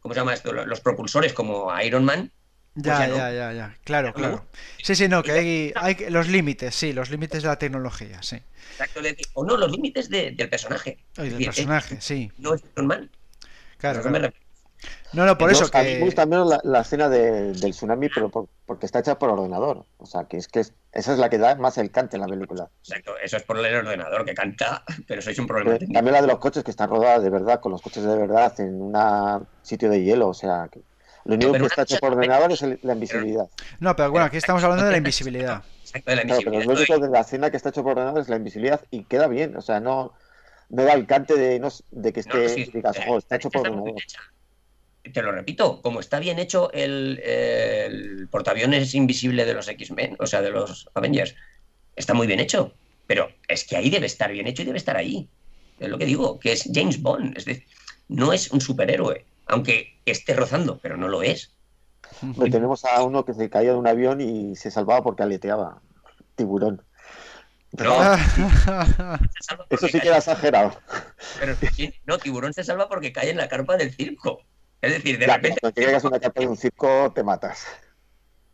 [0.00, 0.52] ¿cómo se llama esto?
[0.52, 2.30] Los propulsores como Iron Man.
[2.74, 4.44] Pues ya, ya, ya, ya, claro, claro.
[4.82, 8.36] Sí, sí, no, que hay, hay los límites, sí, los límites de la tecnología, sí.
[8.72, 9.00] Exacto,
[9.32, 10.98] o no, los límites del personaje.
[11.16, 12.30] del personaje, sí.
[12.36, 13.10] No es Iron Man.
[13.78, 14.02] Claro,
[15.12, 15.98] No, no, por eso A mí que...
[15.98, 19.30] me gusta menos la, la escena de- del tsunami, pero por- porque está hecha por
[19.30, 19.86] ordenador.
[19.98, 22.22] O sea, que es que es- esa es la que da más el cante en
[22.22, 22.68] la película.
[22.80, 25.98] Exacto, eso es por el ordenador que canta, pero eso es un problema Pero técnico.
[25.98, 28.52] también la de los coches, que están rodadas de verdad, con los coches de verdad,
[28.60, 30.28] en un sitio de hielo.
[30.28, 30.80] O sea, que
[31.24, 33.48] lo único que está hecho por ordenador es el- la invisibilidad.
[33.80, 35.62] No, pero bueno, aquí estamos hablando de la invisibilidad.
[35.82, 36.64] Exacto, de la Claro, pero invisibilidad.
[36.66, 39.28] lo único de la escena que está hecho por ordenador es la invisibilidad y queda
[39.28, 39.56] bien.
[39.56, 40.12] O sea, no,
[40.68, 43.18] no da el cante de, no, de que No, no, esté, sí, digas, eh, "Jo,
[43.18, 43.94] está hecho por ordenador.
[45.12, 50.26] Te lo repito, como está bien hecho el, el portaaviones invisible de los X-Men, o
[50.26, 51.34] sea, de los Avengers,
[51.94, 52.72] está muy bien hecho.
[53.06, 55.28] Pero es que ahí debe estar bien hecho y debe estar ahí.
[55.78, 57.36] Es lo que digo, que es James Bond.
[57.36, 57.66] Es decir,
[58.08, 61.52] no es un superhéroe, aunque esté rozando, pero no lo es.
[62.50, 65.80] Tenemos a uno que se caía de un avión y se salvaba porque aleteaba.
[66.34, 66.82] Tiburón.
[67.72, 67.94] No,
[69.40, 70.78] salva Eso sí que era exagerado.
[71.38, 71.56] pero
[72.06, 74.42] no, Tiburón se salva porque cae en la carpa del circo.
[74.82, 75.58] Es decir, de Ya, repente.
[75.60, 77.66] cuando te llegas a una capa de un circo, te matas.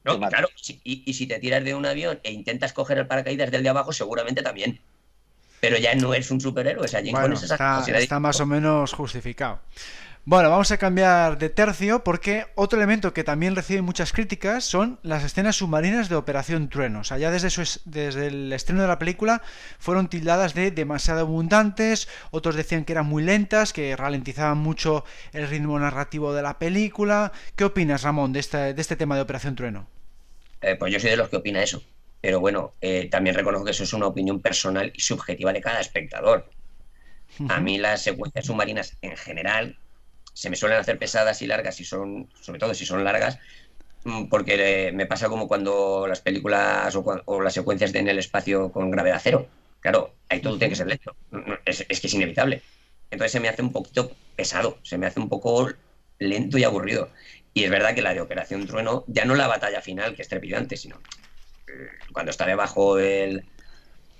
[0.05, 2.99] No, te claro, si- y, y si te tiras de un avión e intentas coger
[2.99, 4.81] el paracaídas del de abajo, seguramente también.
[5.61, 7.97] Pero ya no es un superhéroe, o sea, James Bueno, Bond es esa está, capacidad
[7.99, 9.61] de- está más o menos justificado.
[10.25, 15.01] Bueno, vamos a cambiar de tercio porque otro elemento que también recibe muchas críticas son
[15.03, 17.01] las escenas submarinas de Operación Trueno.
[17.01, 19.43] O sea, ya desde, su es- desde el estreno de la película
[19.81, 25.49] fueron tildadas de demasiado abundantes, otros decían que eran muy lentas, que ralentizaban mucho el
[25.49, 27.33] ritmo narrativo de la película.
[27.57, 29.89] ¿Qué opinas, Ramón, de este, de este tema de Operación Trueno?
[30.61, 31.83] Eh, pues yo soy de los que opina eso.
[32.21, 35.81] Pero bueno, eh, también reconozco que eso es una opinión personal y subjetiva de cada
[35.81, 36.49] espectador.
[37.49, 39.79] A mí las secuencias submarinas en general
[40.33, 43.39] se me suelen hacer pesadas y largas, y son, sobre todo si son largas,
[44.05, 48.71] mm, porque me pasa como cuando las películas o, las secuencias de en el espacio
[48.73, 49.49] con gravedad cero.
[49.81, 51.15] Claro, ahí todo tiene que ser lento.
[51.65, 52.63] Es que es inevitable.
[53.11, 55.71] Entonces se me hace un poquito pesado, se me hace un poco
[56.19, 57.11] lento y aburrido.
[57.55, 60.29] Y es verdad que la de Operación Trueno, ya no la batalla final, que es
[60.29, 60.97] trepidante, sino
[61.67, 63.45] eh, cuando está debajo del,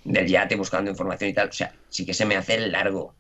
[0.05, 3.15] del yate buscando información y tal, o sea, sí que se me hace largo.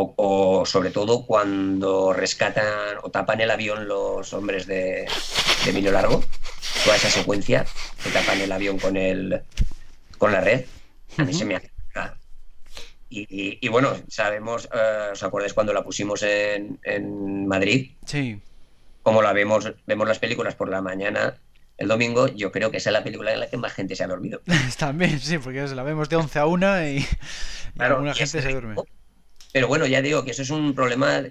[0.00, 5.06] O, o sobre todo cuando rescatan o tapan el avión los hombres de,
[5.64, 6.22] de Emilio Largo,
[6.84, 7.66] toda esa secuencia
[8.04, 9.42] que tapan el avión con el
[10.18, 10.64] con la red,
[11.16, 11.70] a mí se me hace
[13.10, 17.92] y, y- y bueno, sabemos, eh, ¿os acordáis cuando la pusimos en, en Madrid?
[18.04, 18.38] Sí.
[19.02, 21.34] Como la vemos, vemos las películas por la mañana
[21.78, 24.04] el domingo, yo creo que esa es la película en la que más gente se
[24.04, 24.42] ha dormido.
[24.78, 27.06] También, sí, porque la vemos de 11 a 1 y, y
[27.76, 28.74] Claro, alguna gente se duerme.
[29.52, 31.22] Pero bueno, ya digo que eso es un problema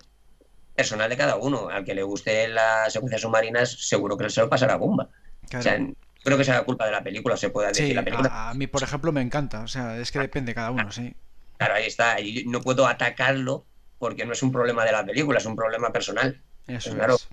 [0.75, 1.69] personal de cada uno.
[1.69, 5.09] Al que le guste las secuencias submarinas, seguro que se lo pasará bomba.
[5.49, 5.59] Claro.
[5.59, 5.79] O sea,
[6.23, 8.29] creo que sea culpa de la película, se pueda decir Sí, la película.
[8.31, 9.61] a, a mí, por ejemplo, me encanta.
[9.61, 11.15] O sea, es que depende de cada uno, sí.
[11.57, 12.19] Claro, ahí está.
[12.19, 13.65] Y no puedo atacarlo
[13.99, 16.41] porque no es un problema de la película, es un problema personal.
[16.67, 17.15] Eso claro.
[17.15, 17.27] es.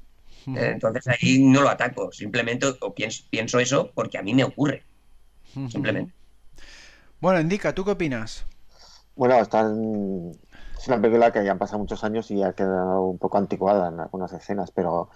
[0.46, 4.44] Eh, Entonces ahí no lo ataco, simplemente o pienso, pienso eso porque a mí me
[4.44, 4.82] ocurre,
[5.70, 6.12] simplemente.
[7.20, 8.44] Bueno, Indica, ¿tú qué opinas?
[9.16, 10.32] Bueno, están...
[10.84, 13.88] es una película que ya han pasado muchos años y ha quedado un poco anticuada
[13.88, 15.08] en algunas escenas, pero...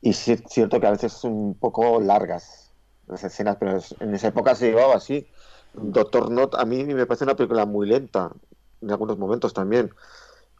[0.00, 2.72] Y sí es cierto que a veces son un poco largas
[3.06, 5.28] las escenas, pero en esa época se llevaba así.
[5.74, 8.32] Doctor Not a mí me parece una película muy lenta,
[8.82, 9.90] en algunos momentos también.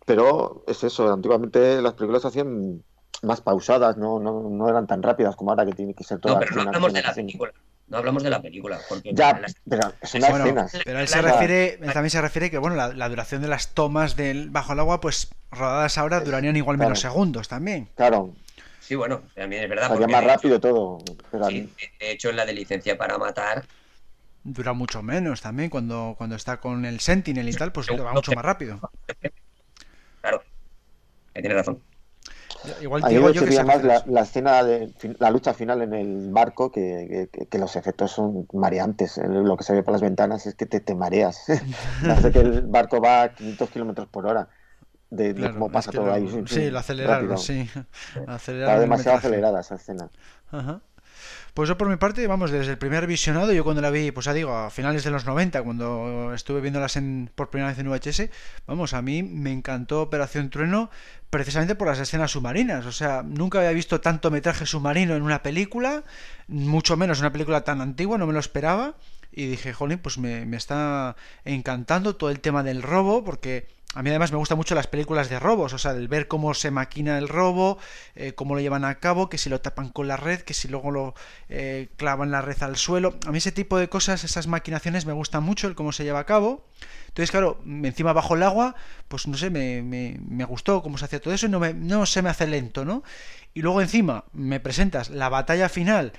[0.05, 2.85] Pero es eso, antiguamente las películas se hacían
[3.23, 6.35] más pausadas, no, no, no eran tan rápidas como ahora que tiene que ser toda
[6.35, 7.53] No, pero no hablamos de la película,
[7.89, 10.73] no hablamos de la película, porque Ya, las- pero son las Bueno, escenas.
[10.85, 13.69] pero él se refiere, él también se refiere que bueno, la, la duración de las
[13.75, 17.13] tomas del bajo el agua, pues rodadas ahora durarían igual menos Claro.
[17.15, 17.89] segundos también.
[17.95, 18.35] Claro,
[18.81, 19.89] sí, bueno, también es verdad.
[19.89, 20.99] porque más hecho- rápido todo.
[21.31, 23.65] Pero sí, de hecho, en la de licencia para matar,
[24.49, 28.33] Dura mucho menos también cuando, cuando está con el Sentinel y tal, pues va mucho
[28.33, 28.79] más rápido.
[30.21, 30.43] claro,
[31.35, 31.83] que tiene razón.
[32.81, 36.31] Igual A mí me sería más la, la escena de la lucha final en el
[36.33, 39.19] barco que, que- que los efectos son mareantes.
[39.19, 41.45] Eh, Lo que se ve por las ventanas es que te, te mareas.
[42.03, 44.49] Parece que el barco va a 500 kilómetros por hora.
[45.09, 46.29] De, de Claro, cómo es pasa todo lo- ahí.
[46.49, 47.37] Sí, lo aceleraron, rápido.
[47.37, 47.69] sí.
[48.17, 49.27] Está Aceleraron el demasiado metraje.
[49.29, 50.11] acelerada esa escena.
[50.51, 50.81] Ajá.
[51.55, 54.27] Pues yo por mi parte, vamos, desde el primer visionado, yo cuando la vi, pues
[54.27, 57.89] ya digo, a finales de los 90, cuando estuve viéndolas en, por primera vez en
[57.89, 58.31] VHS,
[58.67, 60.91] vamos, a mí me encantó Operación Trueno
[61.31, 62.87] precisamente por las escenas submarinas.
[62.87, 66.05] O sea, nunca había visto tanto metraje submarino en una película,
[66.49, 68.95] mucho menos en una película tan antigua, no me lo esperaba.
[69.37, 71.15] Y dije, jolín, pues me, me está
[71.45, 75.31] encantando todo el tema del robo, porque a mí además me gustan mucho las películas
[75.31, 77.79] de robos, o sea, el ver cómo se maquina el robo,
[78.15, 80.69] eh, cómo lo llevan a cabo, que si lo tapan con la red, que si
[80.69, 81.15] luego lo
[81.49, 83.15] eh, clavan la red al suelo.
[83.27, 86.19] A mí ese tipo de cosas, esas maquinaciones me gustan mucho, el cómo se lleva
[86.19, 86.67] a cabo.
[87.09, 88.75] Entonces, claro, encima bajo el agua,
[89.09, 92.05] pues no sé, me, me, gustó cómo se hacía todo eso y no, me, no
[92.05, 93.03] se me hace lento, ¿no?
[93.55, 96.13] Y luego encima me presentas la batalla final,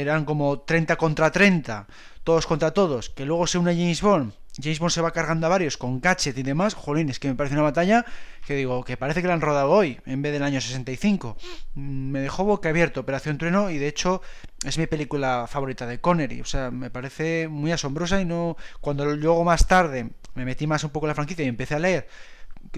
[0.00, 1.86] eran como 30 contra 30,
[2.24, 5.50] todos contra todos, que luego se une James Bond James Bond se va cargando a
[5.50, 8.04] varios con gadget y demás, jolín, es que me parece una batalla
[8.46, 11.36] que digo, que parece que la han rodado hoy, en vez del año 65.
[11.74, 14.20] Mm, me dejó boca abierto Operación Trueno y de hecho
[14.64, 19.06] es mi película favorita de Connery, o sea, me parece muy asombrosa y no, cuando
[19.16, 22.08] luego más tarde me metí más un poco en la franquicia y empecé a leer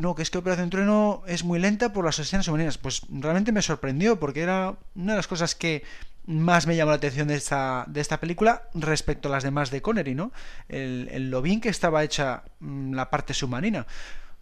[0.01, 2.79] no, que es que Operación Trueno es muy lenta por las escenas femeninas.
[2.79, 5.83] Pues realmente me sorprendió porque era una de las cosas que
[6.27, 9.83] más me llamó la atención de esta, de esta película respecto a las demás de
[9.83, 10.33] Connery, ¿no?
[10.69, 13.87] El, lo bien que estaba hecha mm, la parte submarina.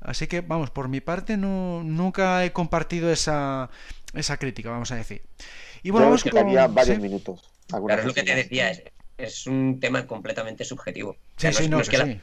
[0.00, 3.70] Así que, vamos, por mi parte no, nunca he compartido esa,
[4.14, 5.22] esa crítica, vamos a decir.
[5.82, 6.38] Y bueno, vamos con...
[6.38, 7.50] había varios minutos.
[7.68, 8.72] Claro, es lo que te decía,
[9.16, 11.16] es, un tema completamente subjetivo.
[11.36, 12.20] sí, sí, no, es que, la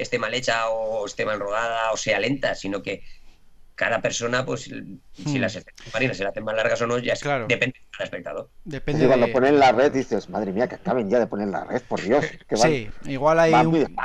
[0.00, 3.02] esté mal hecha o esté mal rodada o sea lenta, sino que
[3.80, 5.40] cada persona, pues, si hmm.
[5.40, 5.58] las
[5.94, 7.14] marinas se las hacen más largas o no, ya
[7.48, 8.50] depende del espectador.
[8.62, 11.80] Depende Cuando ponen la red dices, madre mía, que acaben ya de poner la red,
[11.88, 12.26] por Dios.
[12.56, 13.96] sí, igual hay, un,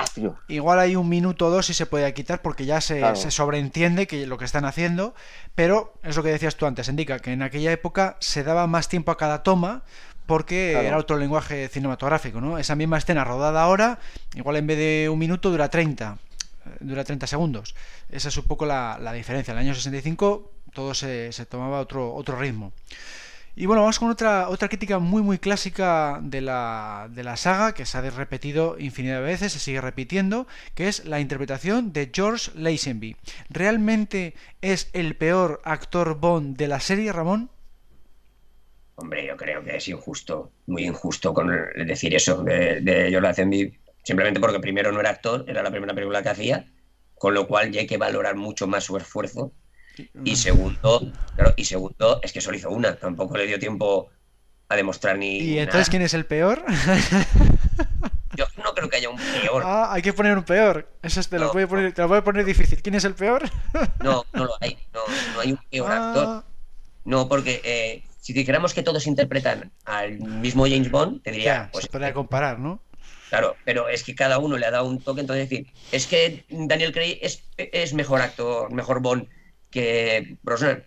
[0.48, 4.08] igual hay un minuto o dos y se puede quitar porque ya se, se, sobreentiende
[4.08, 5.14] que lo que están haciendo,
[5.56, 8.88] pero es lo que decías tú antes, indica que en aquella época se daba más
[8.88, 9.84] tiempo a cada toma
[10.26, 12.58] porque era otro lenguaje cinematográfico, ¿no?
[12.58, 14.00] Esa misma escena rodada ahora,
[14.36, 16.18] igual en vez de un minuto dura 30
[16.80, 17.76] dura 30 segundos.
[18.10, 19.52] Esa es un poco la, diferencia.
[19.52, 22.74] En el año 65 todo se, tomaba otro, otro ritmo.
[23.58, 27.74] Y bueno, vamos con otra, otra crítica muy muy clásica de la, de la saga,
[27.74, 32.12] que se ha repetido infinidad de veces, se sigue repitiendo, que es la interpretación de
[32.14, 33.16] George Lazenby.
[33.50, 37.50] ¿Realmente es el peor actor Bond de la serie, Ramón?
[38.96, 41.50] Hombre, yo creo que es injusto, muy injusto con
[41.88, 45.94] decir eso de, de George Lazenby simplemente porque primero no era actor, era la primera
[45.94, 46.66] película que hacía,
[47.16, 49.52] con lo cual ya hay que valorar mucho más su esfuerzo.
[50.24, 51.12] Y segundo,
[51.56, 54.10] y segundo, es que solo hizo una, tampoco le dio tiempo
[54.70, 55.38] a demostrar ni.
[55.40, 56.64] ¿Y entonces quién es el peor?
[58.36, 59.64] Yo no creo que haya un peor.
[59.66, 60.90] Ah, hay que poner un peor.
[61.02, 62.82] Eso te, lo voy a poner, te lo voy a poner difícil.
[62.82, 63.50] ¿Quién es el peor?
[64.04, 64.78] No, no lo hay.
[64.94, 65.00] No,
[65.34, 66.10] no hay un peor ah.
[66.10, 66.44] actor.
[67.06, 71.70] No, porque eh, si dijéramos que todos interpretan al mismo James Bond, te diría.
[71.72, 72.82] pues, se podría comparar, ¿no?
[73.36, 76.46] Claro, pero es que cada uno le ha dado un toque, entonces decir, es que
[76.48, 77.20] Daniel Craig
[77.58, 79.28] es, mejor actor, mejor Bond
[79.72, 80.86] que Brosnan.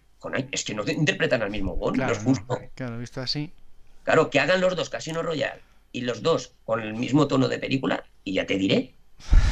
[0.51, 2.59] Es que no interpretan al mismo Bond, claro, no es justo.
[2.75, 3.53] claro, visto así.
[4.05, 5.61] Claro, que hagan los dos Casino Royale
[5.93, 8.95] y los dos con el mismo tono de película, y ya te diré.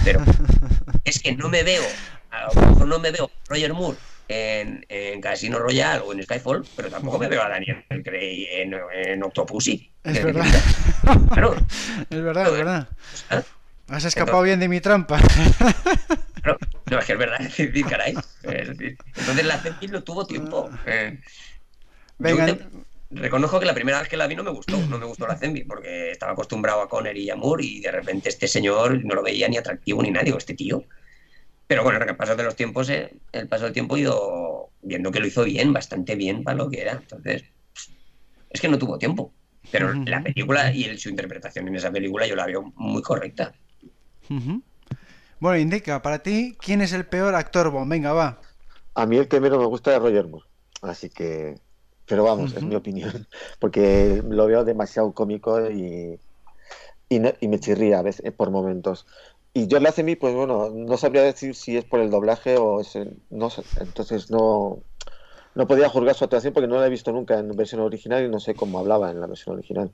[0.02, 0.24] Pero
[1.04, 1.84] es que no me veo,
[2.30, 3.98] a lo mejor no me veo Roger Moore
[4.28, 8.74] en, en, Casino Royale o en Skyfall, pero tampoco me veo a Daniel Craig en,
[8.92, 9.90] en Octopussy.
[10.04, 10.46] Es verdad.
[12.10, 12.88] Es verdad, es verdad.
[13.30, 13.42] ¿Ah?
[13.88, 15.20] Has escapado bien de mi trampa.
[16.90, 18.14] no, es que es verdad, es decir, caray.
[18.42, 20.68] entonces la Zenith no tuvo tiempo.
[20.86, 21.20] Eh,
[22.18, 22.56] Venga.
[23.10, 25.36] reconozco que la primera vez que la vi no me gustó, no me gustó la
[25.36, 29.14] Zenby porque estaba acostumbrado a Conner y a Moore y de repente este señor no
[29.14, 30.82] lo veía ni atractivo ni nadie, este tío.
[31.66, 35.10] Pero bueno, el paso de los tiempos, eh, el paso del tiempo he ido viendo
[35.10, 36.92] que lo hizo bien, bastante bien para lo que era.
[36.92, 37.44] Entonces,
[38.50, 39.32] es que no tuvo tiempo.
[39.70, 43.52] Pero la película y su interpretación en esa película yo la veo muy correcta.
[45.40, 47.90] Bueno, indica, para ti, ¿quién es el peor actor Bond?
[47.90, 48.40] Venga, va.
[48.94, 50.46] A mí el que menos me gusta es Roger Moore.
[50.82, 51.58] Así que.
[52.06, 53.26] Pero vamos, es mi opinión.
[53.60, 56.20] Porque lo veo demasiado cómico y,
[57.08, 59.06] y, me chirría a veces por momentos.
[59.56, 62.98] Y John Lazenby, pues bueno, no sabría decir si es por el doblaje o es
[63.30, 64.80] no sé, entonces no
[65.54, 68.28] no podía juzgar su actuación porque no la he visto nunca en versión original y
[68.28, 69.90] no sé cómo hablaba en la versión original.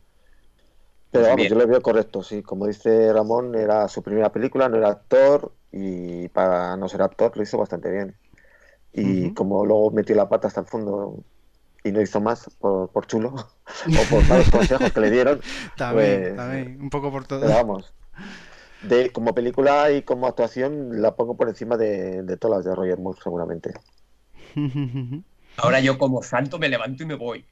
[1.12, 2.42] Pero vamos, yo lo veo correcto, sí.
[2.42, 7.36] Como dice Ramón, era su primera película, no era actor y para no ser actor
[7.36, 8.16] lo hizo bastante bien.
[8.92, 11.22] Y como luego metió la pata hasta el fondo
[11.84, 13.28] y no hizo más por, por chulo
[13.86, 15.40] o por malos consejos que le dieron.
[15.76, 17.42] también, pues, un poco por todo.
[17.42, 17.94] Pero vamos,
[18.82, 22.98] de, como película y como actuación la pongo por encima de, todas las de Roger
[22.98, 23.72] Moore seguramente.
[25.56, 27.44] Ahora yo como santo me levanto y me voy.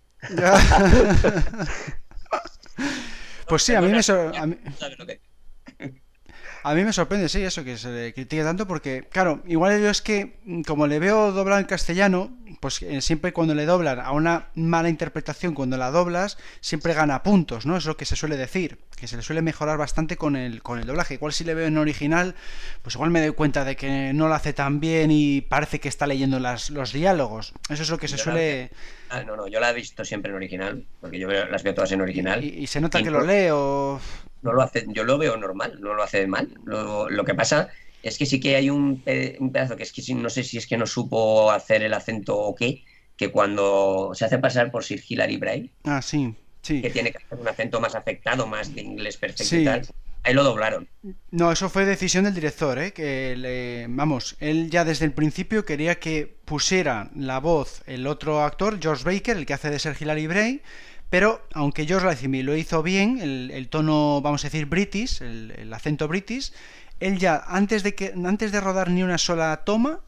[3.48, 4.00] pues sí, a mí me...
[4.36, 4.56] A mí
[6.64, 10.38] me sorprende, sí, eso, que se le critique tanto, porque, claro, igual yo es que,
[10.44, 14.48] mm, como le veo doblado en castellano, pues eh, siempre cuando le doblan a una
[14.54, 17.76] mala interpretación, cuando la doblas, siempre gana puntos, ¿no?
[17.76, 20.78] Es lo que se suele decir, que se le suele mejorar bastante con el, con
[20.78, 21.14] el doblaje.
[21.14, 22.34] Igual si le veo en original,
[22.82, 25.88] pues igual me doy cuenta de que no lo hace tan bien y parece que
[25.88, 27.54] está leyendo las, los diálogos.
[27.68, 28.70] Eso es lo que se suele...
[29.08, 31.90] Ah, no, no, yo la he visto siempre en original, porque yo las veo todas
[31.92, 32.44] en original.
[32.44, 34.00] Y, se nota que lo leo.
[34.42, 36.54] No lo hace, yo lo veo normal, no lo hace mal.
[36.64, 37.68] Lo, lo que pasa
[38.02, 40.76] es que sí que hay un, pedazo que es que no sé si es que
[40.76, 42.84] no supo hacer el acento o qué,
[43.16, 46.80] que cuando se hace pasar por Sir Hilary Bray, ah, sí, sí.
[46.80, 49.82] que tiene que hacer un acento más afectado, más de inglés perfecto y tal,
[50.22, 50.86] Ahí lo doblaron.
[51.30, 52.92] No, eso fue decisión del director, ¿eh?
[52.92, 58.42] que le, vamos, él ya desde el principio quería que pusiera la voz el otro
[58.42, 60.62] actor, George Baker, el que hace de ser Hilary Bray,
[61.10, 66.08] pero aunque George Lazenby lo hizo bien, el, tono, vamos a decir, british, el, acento
[66.08, 66.52] british,
[67.00, 70.00] él ya, antes de, que, antes de rodar ni una sola toma,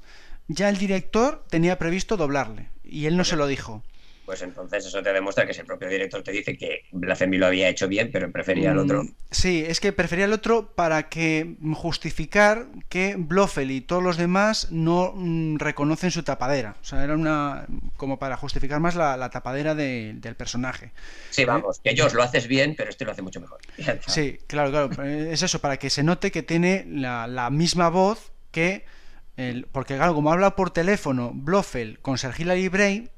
[0.49, 3.83] ya el director tenía previsto doblarle, y él no se lo dijo
[4.25, 7.69] pues entonces eso te demuestra que ese propio director te dice que Blasphemy lo había
[7.69, 9.05] hecho bien, pero prefería al otro.
[9.05, 14.17] Mm, sí, es que prefería al otro para que justificar que Blofeld y todos los
[14.17, 16.77] demás no mm, reconocen su tapadera.
[16.81, 17.67] O sea, era una
[18.03, 20.91] como para justificar más la, tapadera del personaje.
[21.31, 23.61] Sí, vamos, que ellos lo haces bien, pero este lo hace mucho mejor.
[24.09, 25.05] sí, claro, claro.
[25.05, 28.85] Es eso, para que se note que tiene la, misma voz que...
[29.37, 33.09] El, porque claro, como habla por teléfono Blofeld con Sergila Bray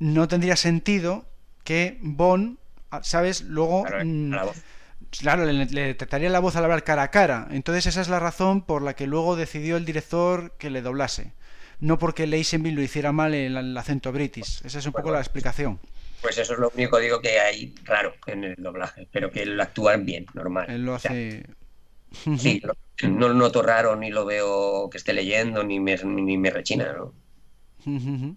[0.00, 1.24] no tendría sentido
[1.62, 2.58] que Bond,
[3.02, 3.42] ¿sabes?
[3.42, 3.84] Luego...
[3.84, 7.46] Claro, mm, le, trataría la voz al hablar cara a cara.
[7.52, 11.32] Entonces esa es la razón por la que luego decidió el director que le doblase.
[11.80, 14.60] No porque Leisenby lo hiciera mal en el, acento british.
[14.64, 15.78] Esa es un poco la explicación.
[16.20, 19.62] Pues eso es lo único digo que hay raro en el doblaje, pero que lo
[19.62, 20.66] actúan bien, normal.
[20.68, 21.46] Él lo hace...
[22.38, 22.62] sí,
[23.02, 26.92] no lo noto raro, ni lo veo que esté leyendo, ni me, ni me rechina,
[26.92, 27.14] ¿no?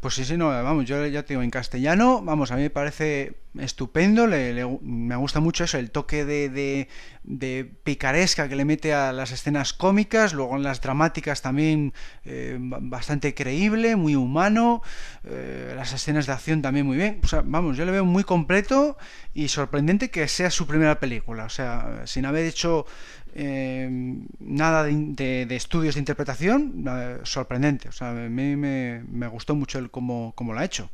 [0.00, 2.70] Pues sí, sí, no, vamos, yo ya te digo, en castellano, vamos, a mí me
[2.70, 6.86] parece estupendo, me gusta mucho eso, el toque de,
[7.24, 11.94] de, picaresca que le mete a las escenas cómicas, luego en las dramáticas también
[12.24, 14.82] eh, bastante creíble, muy humano,
[15.24, 18.22] eh, las escenas de acción también muy bien, o sea, vamos, yo le veo muy
[18.22, 18.96] completo
[19.34, 22.86] y sorprendente que sea su primera película, o sea, sin haber hecho
[23.34, 27.88] Em, nada de, estudios de interpretación, eh, sorprendente.
[27.88, 30.90] O sea, a mí me, gustó mucho el cómo, lo ha hecho.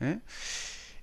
[0.00, 0.18] ¿eh?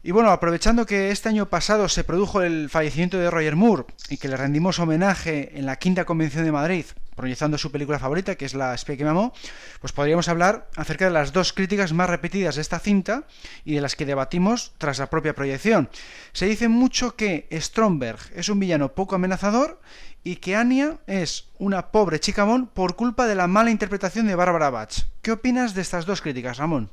[0.01, 4.15] Y bueno, aprovechando que este año pasado se produjo el fallecimiento de Roger Moore y
[4.15, 6.85] que le rendimos homenaje en la quinta convención de Madrid,
[7.17, 9.33] proyectando su película favorita, que es La espía que me amó,
[9.81, 13.25] pues podríamos hablar acerca de las dos críticas más repetidas de esta cinta
[13.65, 15.89] y de las que debatimos tras la propia proyección.
[16.31, 19.81] Se dice mucho que Stromberg es un villano poco amenazador
[20.23, 24.69] y que Anya es una pobre chicamón por culpa de la mala interpretación de Bárbara
[24.69, 25.05] Bach.
[25.21, 26.89] ¿Qué opinas de estas dos críticas, Ramón?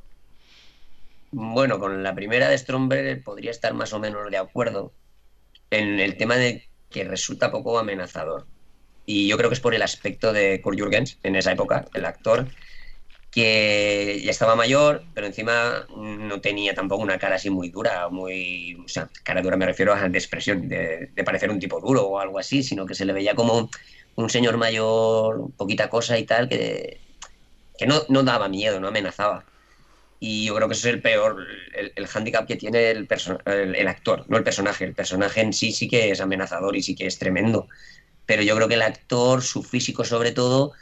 [1.32, 4.92] Bueno, con la primera de Stromberg podría estar más o menos de acuerdo
[5.70, 8.46] en el tema de que resulta poco amenazador.
[9.04, 12.04] Y yo creo que es por el aspecto de Kurt Jürgens en esa época, el
[12.04, 12.46] actor,
[13.36, 18.82] que ya estaba mayor, pero encima no tenía tampoco una cara así muy dura, muy,
[18.82, 22.18] o sea, cara dura me refiero a de expresión, de, parecer un tipo duro o
[22.18, 23.68] algo así, sino que se le veía como
[24.14, 26.98] un señor mayor, poquita cosa y tal, que,
[27.76, 29.44] que no, no daba miedo, no amenazaba.
[30.18, 33.06] Y yo creo que ese es el peor, el, el hándicap que tiene el,
[33.44, 34.86] el, el, actor, no el personaje.
[34.86, 37.68] El personaje en sí sí que es amenazador y sí que es tremendo.
[38.24, 40.72] Pero yo creo que el actor, su físico sobre todo,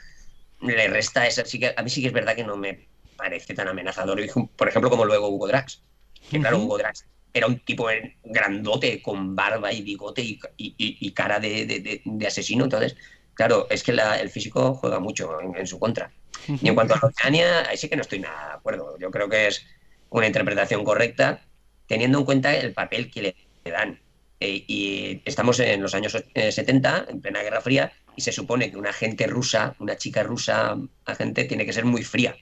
[0.72, 1.44] le resta esa.
[1.44, 2.86] Sí que, a mí sí que es verdad que no me
[3.16, 4.20] parece tan amenazador,
[4.56, 5.82] por ejemplo, como luego Hugo Drax.
[6.30, 7.04] Que claro, Hugo Drax
[7.34, 7.88] era un tipo
[8.22, 10.22] grandote con barba y bigote
[10.56, 12.64] y, cara de, asesino.
[12.64, 12.96] Entonces,
[13.34, 16.12] claro, es que el físico juega mucho en, su contra.
[16.46, 18.96] Y en cuanto a Oceania, ahí sí que no estoy nada de acuerdo.
[18.98, 19.66] Yo creo que es
[20.10, 21.40] una interpretación correcta,
[21.88, 23.34] teniendo en cuenta el papel que
[23.64, 24.00] le dan.
[24.38, 28.70] Eh, y estamos en los años 70, eh, en plena Guerra Fría, y se supone
[28.70, 32.36] que una agente rusa, una chica rusa agente, tiene que ser muy fría.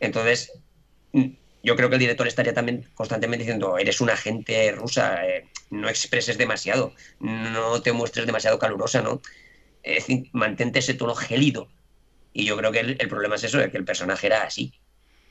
[0.00, 0.52] Entonces,
[1.62, 5.88] yo creo que el director estaría también constantemente diciendo, eres una agente rusa, eh, no
[5.88, 9.22] expreses demasiado, no te muestres demasiado calurosa, ¿no?
[9.82, 11.68] Es decir, mantente ese tono gélido.
[12.32, 14.72] Y yo creo que el, problema es eso, de que el personaje era así.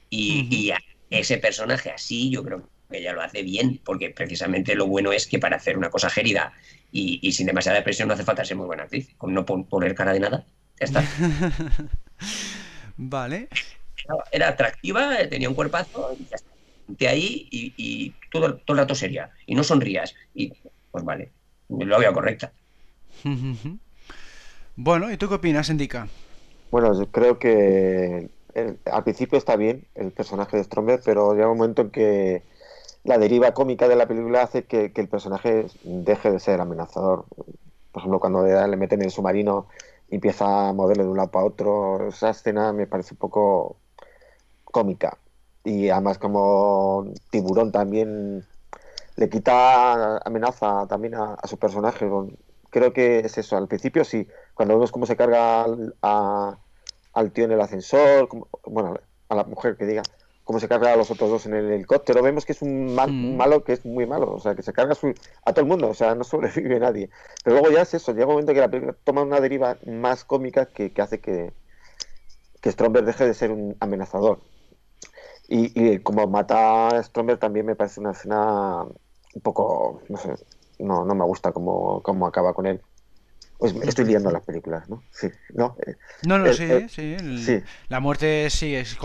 [0.09, 0.73] Y, y
[1.09, 2.69] ese personaje así, yo creo
[2.99, 6.53] ella lo hace bien, porque precisamente lo bueno es que para hacer una cosa gérida
[6.91, 10.13] y, sin demasiada presión no hace falta ser muy buena actriz, con no poner cara
[10.13, 10.45] de nada,
[10.79, 11.03] ya está.
[12.97, 13.47] vale.
[14.31, 16.51] Era, atractiva, tenía un cuerpazo y ya está.
[16.87, 19.29] De ahí y, todo, todo el rato seria.
[19.45, 20.13] Y no sonrías.
[20.33, 20.51] Y
[20.91, 21.31] pues vale,
[21.69, 22.51] lo veo correcta.
[24.77, 26.07] Bueno, ¿y tú qué opinas, Indica?
[26.71, 28.29] Bueno, yo creo que
[28.85, 32.43] al principio está bien el personaje de Stromberg, pero llega un momento en que
[33.03, 37.25] la deriva cómica de la película hace que, el personaje deje de ser amenazador.
[37.91, 39.67] Por ejemplo, cuando le meten en el submarino
[40.09, 43.77] y empieza a moverle de un lado para otro, esa escena me parece un poco
[44.65, 45.17] cómica.
[45.63, 48.45] Y además como tiburón también
[49.15, 52.09] le quita amenaza también a, su personaje.
[52.69, 53.57] Creo que es eso.
[53.57, 55.65] Al principio sí, cuando vemos cómo se carga
[56.03, 58.29] al, tío en el ascensor,
[58.65, 58.95] bueno,
[59.29, 60.03] a la mujer que diga,
[60.43, 63.35] cómo se carga a los otros dos en el helicóptero, vemos que es un, mm.
[63.35, 64.93] malo que es muy malo, o sea, que se carga
[65.45, 67.09] a todo el mundo, o sea, no sobrevive nadie.
[67.43, 70.25] Pero luego ya es eso, llega un momento que la película toma una deriva más
[70.25, 71.53] cómica que, hace que,
[72.61, 74.39] que Stromberg deje de ser un amenazador.
[75.53, 80.33] Y, como mata a Stromberg también me parece una escena un poco, no sé,
[80.79, 82.81] no, no me gusta cómo, cómo acaba con él.
[83.61, 85.03] Pues estoy liando las películas, ¿no?
[85.11, 85.77] Sí, ¿no?
[86.23, 88.97] No, no, sí, sí, La muerte sí, es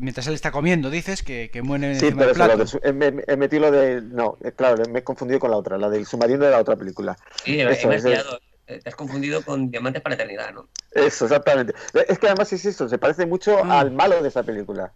[0.00, 3.70] mientras él está comiendo, dices que, que muere sí, pero del, me, he metido lo
[3.70, 4.02] de...
[4.02, 6.76] No, eh, claro, me he confundido con la otra, la del submarino de la otra
[6.76, 7.16] película.
[7.42, 10.68] Sí, Eso, me, eh, te has confundido con Diamantes para la Eternidad, ¿no?
[10.90, 11.72] Eso, exactamente.
[12.06, 13.70] Es que además es eso, se parece mucho mm.
[13.70, 14.92] al malo de esa película.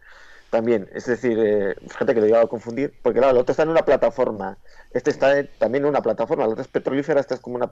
[0.50, 3.62] También, es decir, eh, fíjate que lo iba a confundir, porque claro, el otro está
[3.62, 4.58] en una plataforma,
[4.92, 7.70] este está también en una plataforma, el otro es petrolífera, este es como una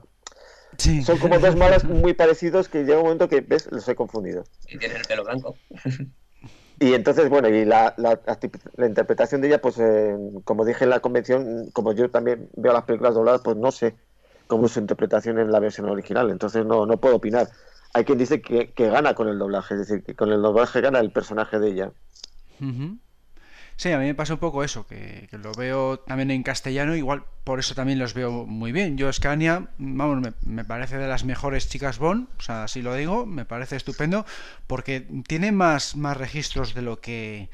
[0.77, 4.43] son como dos malas muy parecidos que llega un momento que ves, los he confundido.
[4.67, 5.55] Y tiene el pelo blanco.
[6.79, 8.19] Y entonces, bueno, y la, la,
[8.85, 10.13] interpretación de ella, pues eh,
[10.43, 13.95] como dije en la convención, como yo también veo las películas dobladas, pues no sé
[14.47, 17.47] cómo es su interpretación en la versión original, entonces no, no puedo opinar.
[17.93, 20.99] Hay quien dice que, gana con el doblaje, es decir, que con el doblaje gana
[20.99, 21.91] el personaje de ella.
[23.77, 27.25] Sí, a mí me pasa un poco eso, que, lo veo también en castellano, igual
[27.43, 28.97] por eso también los veo muy bien.
[28.97, 33.25] Yo, Scania, vamos, me, parece de las mejores chicas Bond, o sea, así lo digo,
[33.25, 34.25] me parece estupendo,
[34.65, 37.49] porque tiene más, más registros de lo que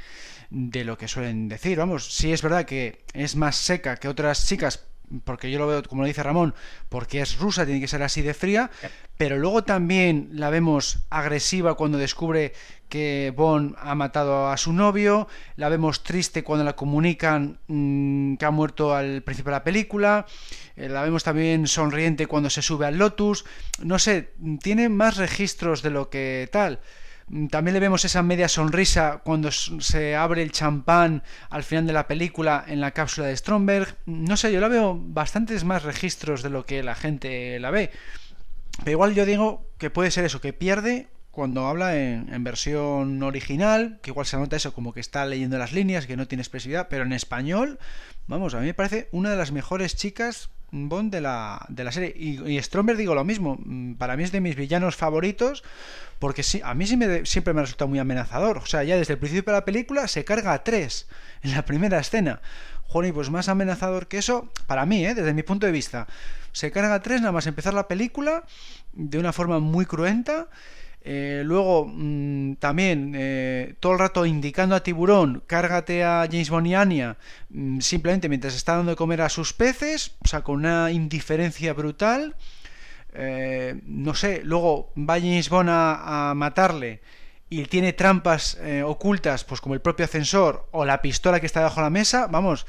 [0.52, 1.78] de lo que suelen decir.
[1.78, 4.86] Vamos, sí es verdad que es más seca que otras chicas
[5.24, 6.54] porque yo lo veo, como lo dice Ramón,
[6.90, 8.72] porque es rusa, tiene que ser así de fría,
[9.18, 12.54] pero luego también la vemos agresiva cuando descubre
[12.90, 18.46] que Bond ha matado a su novio, la vemos triste cuando la comunican mm, que
[18.46, 20.26] ha muerto al principio de la película,
[20.76, 23.46] eh, la vemos también sonriente cuando se sube al Lotus,
[23.80, 26.80] no sé, tiene más registros de lo que tal.
[27.32, 31.94] Mm, también le vemos esa media sonrisa cuando se abre el champán al final de
[31.94, 33.96] la película en la cápsula de Stromberg.
[34.06, 37.92] No sé, yo la veo bastantes más registros de lo que la gente la ve.
[38.80, 44.00] Pero igual yo digo que puede ser eso, que pierde cuando habla en, versión original,
[44.02, 46.88] que igual se nota eso como que está leyendo las líneas, que no tiene expresividad,
[46.90, 47.80] pero en español,
[48.28, 51.92] vamos, a mí me parece una de las mejores chicas Bond de la, de la
[51.92, 52.14] serie.
[52.16, 55.64] Y, y Stromberg digo lo mismo, mm, para mí es de mis villanos favoritos,
[56.20, 58.58] porque sí, a mí sí me, siempre me ha resultado muy amenazador.
[58.58, 61.08] O sea, ya desde el principio de la película se carga a tres
[61.44, 62.42] en la primera escena.
[62.88, 65.14] Joder, pues más amenazador que eso, para mí, ¿eh?
[65.14, 66.08] desde mi punto de vista.
[66.52, 68.44] Se carga a tres nada más empezar la película
[68.94, 70.48] de una forma muy cruenta.
[71.04, 76.68] Eh, luego mm, también eh, todo el rato indicando a Tiburón, cárgate a James Bond
[76.68, 77.18] y Anya,
[77.50, 81.74] mm, simplemente mientras está dando de comer a sus peces, o sea, con una indiferencia
[81.74, 82.36] brutal.
[83.14, 87.02] Eh, no sé, luego va James Bond a, matarle
[87.50, 91.82] y tiene trampas ocultas, pues como el propio ascensor o la pistola que está debajo
[91.82, 92.66] de la mesa, vamos,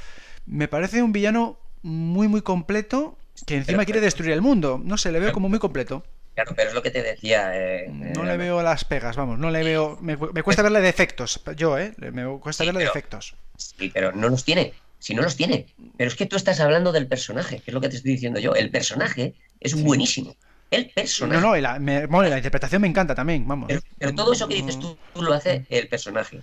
[0.46, 3.16] me parece un villano muy muy completo
[3.46, 4.80] que encima quiere destruir el mundo.
[4.82, 6.02] No sé, le veo como muy completo.
[6.34, 7.50] Claro, pero es lo que te decía.
[7.54, 9.98] Eh, no le veo las pegas, vamos, no le veo.
[10.00, 11.94] Me, cuesta verle defectos, yo, ¿eh?
[11.98, 13.34] Me cuesta verle defectos.
[13.56, 14.72] Sí, pero no los tiene.
[14.98, 15.66] Si no los tiene.
[15.96, 18.40] Pero es que tú estás hablando del personaje, que es lo que te estoy diciendo
[18.40, 18.54] yo.
[18.54, 20.34] El personaje es buenísimo.
[20.70, 21.40] El personaje.
[21.40, 23.70] No, no, la, la interpretación me encanta también, vamos.
[23.98, 26.40] Pero, todo eso que dices tú, tú lo hace el personaje.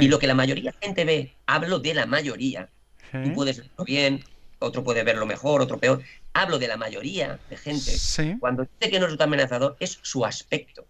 [0.00, 2.68] Y lo que la mayoría de gente ve, hablo de la mayoría.
[3.12, 4.24] Tú puedes verlo bien,
[4.58, 6.02] otro puede verlo mejor, otro peor
[6.42, 7.92] hablo de la mayoría de gente,
[8.40, 10.86] cuando dice que no resulta amenazador, es su aspecto.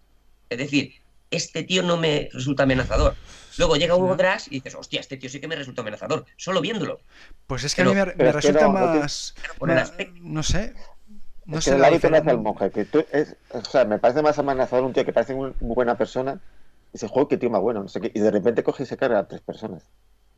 [0.49, 0.95] Es decir,
[1.31, 3.15] este tío no me resulta amenazador.
[3.59, 6.61] Luego llega uno atrás y dices, hostia, este tío sí que me resulta amenazador, solo
[6.61, 7.01] viéndolo.
[7.47, 9.35] Pues es que a mí me, resulta más.
[10.21, 10.75] No, sé.
[11.45, 11.79] No sé.
[11.79, 15.05] La diferencia el monje, que tú es, o sea, me parece más amenazador un tío
[15.05, 16.41] que parece muy, muy buena persona.
[16.91, 18.13] Y dice, juego, qué tío más bueno, no sé qué.
[18.15, 19.83] Y de repente coge y se carga a tres personas.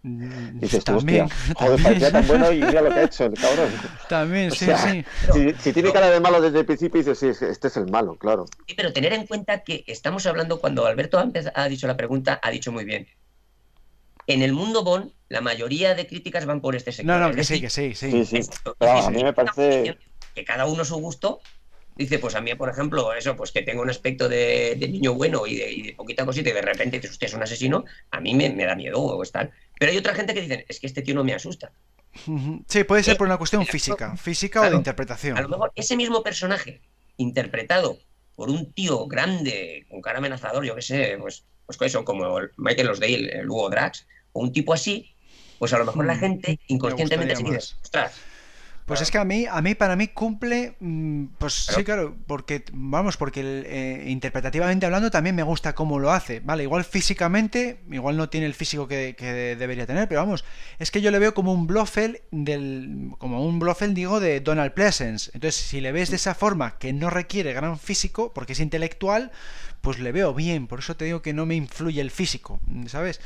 [0.03, 3.70] Mm, dices, también, joder, parecía tan bueno y mira lo que ha hecho el cabrón.
[4.09, 5.05] También, sí, sí.
[5.61, 8.46] Si, tiene cara de malo desde el principio, dices, sí, este es el malo, claro.
[8.66, 12.40] Sí, pero tener en cuenta que estamos hablando, cuando Alberto antes ha dicho la pregunta,
[12.42, 13.09] ha dicho muy bien.
[14.26, 17.18] En el mundo Bond, la mayoría de críticas van por este sector.
[17.18, 18.24] No, no, que sí, que sí, sí.
[18.24, 18.51] sí, sí.
[18.80, 19.98] a mí me parece...
[20.34, 21.40] Que cada uno su gusto,
[22.01, 25.46] Dice, pues a mí, por ejemplo, eso, pues que tengo un aspecto de, niño bueno
[25.46, 28.48] y de, poquita cosita y de repente dices, usted es un asesino, a mí me,
[28.64, 29.51] da miedo o tal.
[29.81, 31.72] Pero hay otra gente que dice, es que este tío no me asusta.
[32.68, 35.39] Sí, puede ser por una cuestión física, física o de interpretación.
[35.39, 36.83] A lo mejor ese mismo personaje
[37.16, 37.99] interpretado
[38.37, 42.91] por un tío grande, con cara amenazador, yo qué sé, pues, pues eso, como Michael
[42.91, 45.14] Osdale, el Hugo Drax, o un tipo así,
[45.59, 48.20] pues a lo mejor la mm, gente inconscientemente se dice, ostras,
[48.91, 52.64] pues es que a mí, a mí, para mí cumple, mm, pues sí, claro, porque,
[52.72, 56.64] vamos, porque eh, interpretativamente hablando también me gusta cómo lo hace, ¿vale?
[56.64, 59.14] Igual físicamente, igual no tiene el físico que,
[59.57, 60.45] debería tener, pero vamos,
[60.80, 64.72] es que yo le veo como un Blofeld del, como un Blofeld, digo, de Donald
[64.72, 65.30] Pleasence.
[65.34, 69.30] Entonces, si le ves de esa forma, que no requiere gran físico, porque es intelectual,
[69.82, 73.20] pues le veo bien, por eso te digo que no me influye el físico, ¿sabes?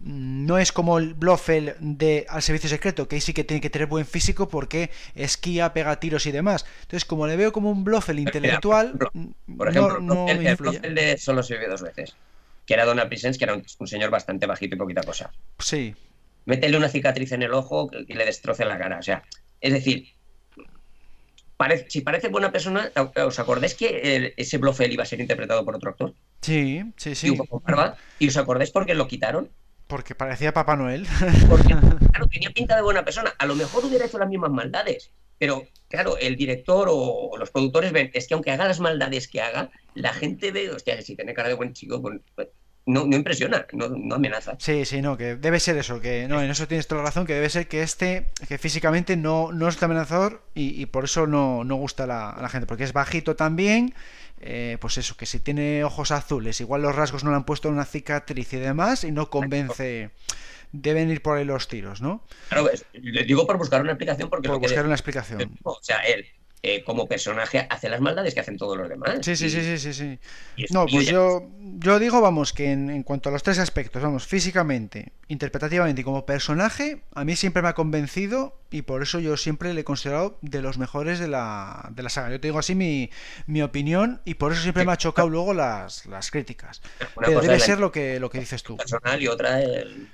[0.00, 3.70] No es como el Blofeld de al servicio secreto, que ahí sí que tiene que
[3.70, 6.66] tener buen físico porque esquía, pega tiros y demás.
[6.82, 8.98] Entonces, como le veo como un Blofeld intelectual,
[9.56, 12.14] por ejemplo, no, el, el Blofeld de solo se vive dos veces,
[12.66, 15.32] que era Donna Presence, que era un, señor bastante bajito y poquita cosa.
[15.58, 15.94] Sí.
[16.44, 18.98] Métele una cicatriz en el ojo y le destroce la cara.
[18.98, 19.24] O sea,
[19.60, 20.08] es decir,
[21.88, 22.92] si parece buena persona,
[23.24, 26.14] ¿os acordáis que ese Blofeld iba a ser interpretado por otro actor?
[26.42, 27.36] Sí, sí, sí.
[28.18, 29.50] ¿Y os acordáis por qué lo quitaron?
[29.86, 31.06] Porque parecía Papá Noel.
[31.48, 31.68] Porque,
[32.12, 33.32] claro, tenía pinta de buena persona.
[33.38, 35.12] A lo mejor hubiera hecho las mismas maldades.
[35.38, 39.40] Pero, claro, el director o, los productores ven, es que aunque haga las maldades que
[39.40, 42.48] haga, la gente ve, hostia, si tiene cara de buen chico, pues, pues,
[42.86, 44.56] no, no, impresiona, no, amenaza.
[44.58, 47.26] Sí, sí, no, que debe ser eso, que no, en eso tienes toda la razón,
[47.26, 51.64] que debe ser que este, que físicamente no, no es amenazador y, por eso no,
[51.64, 53.94] no gusta a la gente, porque es bajito también
[54.40, 57.68] eh, pues eso, que si tiene ojos azules, igual los rasgos no le han puesto
[57.68, 60.10] una cicatriz y demás, y no convence.
[60.72, 62.22] Deben ir por ahí los tiros, ¿no?
[62.48, 64.48] Claro, le digo por buscar una explicación porque.
[64.48, 65.56] Por buscar una explicación.
[65.62, 66.26] O sea, él,
[66.68, 69.20] eh, como personaje hace las maldades que hacen todos los demás.
[69.22, 70.18] Sí, sí, sí, sí, sí.
[70.70, 75.12] no, pues yo, yo digo, vamos, que en, cuanto a los tres aspectos, vamos, físicamente,
[75.28, 79.74] interpretativamente y como personaje, a mí siempre me ha convencido y por eso yo siempre
[79.74, 82.30] le he considerado de los mejores de la, de la saga.
[82.30, 83.10] Yo te digo así mi,
[83.46, 86.82] mi opinión y por eso siempre me ha chocado luego las, las críticas.
[87.14, 88.76] Pero debe ser lo que, lo que dices tú.
[88.76, 90.08] Personal y otra el...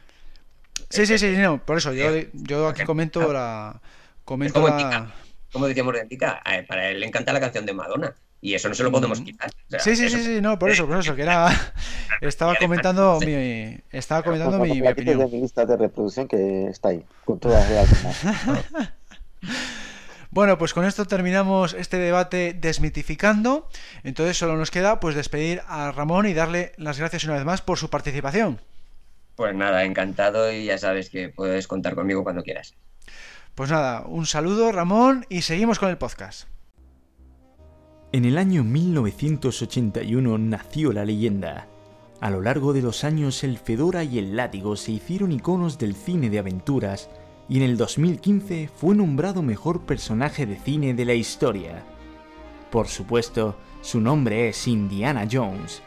[0.90, 3.80] Sí, sí, sí, no, por eso yo, yo aquí comento la...
[4.26, 5.14] Comento la
[5.52, 8.14] como decíamos de eh, para él le encanta la canción de Madonna.
[8.40, 9.50] Y eso no se lo podemos quitar.
[9.78, 11.48] sí, sí, sí, sí, no, por eso, por eso, que era.
[12.20, 13.78] Estaba comentando mi.
[13.92, 15.18] Estaba comentando mi, mi opinión.
[15.18, 18.92] de mi lista de reproducción que está ahí, con todas las
[20.30, 23.68] Bueno, pues con esto terminamos este debate desmitificando.
[24.02, 27.60] Entonces solo nos queda pues despedir a Ramón y darle las gracias una vez más
[27.60, 28.58] por su participación.
[29.36, 32.74] Pues nada, encantado y ya sabes que puedes contar conmigo cuando quieras.
[33.54, 36.48] Pues nada, un saludo Ramón y seguimos con el podcast.
[38.10, 41.68] En el año 1981 nació la leyenda.
[42.22, 45.94] A lo largo de los años el Fedora y el Látigo se hicieron iconos del
[45.94, 47.10] cine de aventuras
[47.46, 51.84] y en el 2015 fue nombrado mejor personaje de cine de la historia.
[52.70, 55.82] Por supuesto, su nombre es Indiana Jones,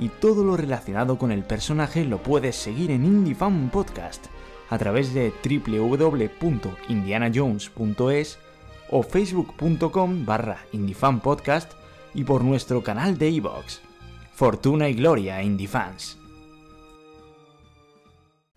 [0.00, 4.33] y todo lo relacionado con el personaje lo puedes seguir en Indie Fan Podcast
[4.70, 8.38] a través de www.indianajones.es
[8.90, 11.72] o facebook.com barra indiefanpodcast
[12.14, 13.80] y por nuestro canal de iVoox.
[14.32, 16.18] Fortuna y gloria, Indiefans.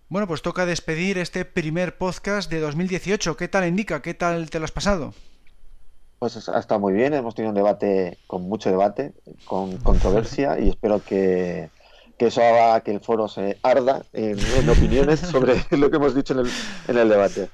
[0.10, 3.36] Bueno, pues toca despedir este primer podcast de 2018.
[3.36, 4.02] ¿Qué tal indica?
[4.02, 5.14] ¿Qué tal te lo has pasado?
[6.20, 9.14] Pues ha estado muy bien, hemos tenido un debate con mucho debate,
[9.46, 11.70] con controversia y espero que,
[12.18, 14.38] que eso haga que el foro se arda en,
[14.70, 16.52] opiniones sobre lo que hemos dicho en el,
[16.88, 17.50] en el, debate.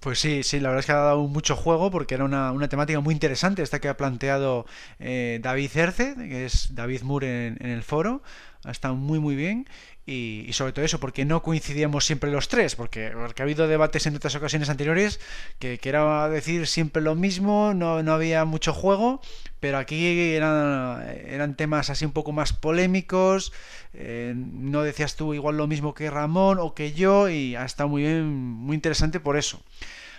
[0.00, 2.68] Pues sí, sí, la verdad es que ha dado mucho juego porque era una, una
[2.68, 4.66] temática muy interesante esta que ha planteado
[4.98, 8.22] eh, David Cerce, que es David Moore en, en el foro.
[8.66, 9.66] Ha estado muy muy bien
[10.06, 14.06] y, sobre todo eso, porque no coincidíamos siempre los tres, porque, porque ha habido debates
[14.06, 15.18] en otras ocasiones anteriores
[15.58, 19.20] que, que era decir siempre lo mismo, no, no había mucho juego,
[19.58, 23.52] pero aquí eran, eran temas así un poco más polémicos,
[23.94, 27.88] eh, no decías tú igual lo mismo que Ramón o que yo, y ha estado
[27.88, 29.60] muy bien, muy interesante por eso.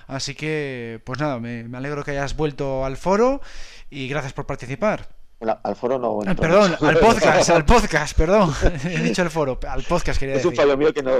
[0.07, 3.41] Así que, pues nada, me, me alegro que hayas vuelto al foro
[3.89, 6.19] y gracias por participar al foro no.
[6.25, 8.51] Ah, perdón, al podcast, al podcast, perdón.
[8.83, 10.51] He dicho el foro, al podcast quería decir.
[10.51, 11.11] Es un fallo mío que no,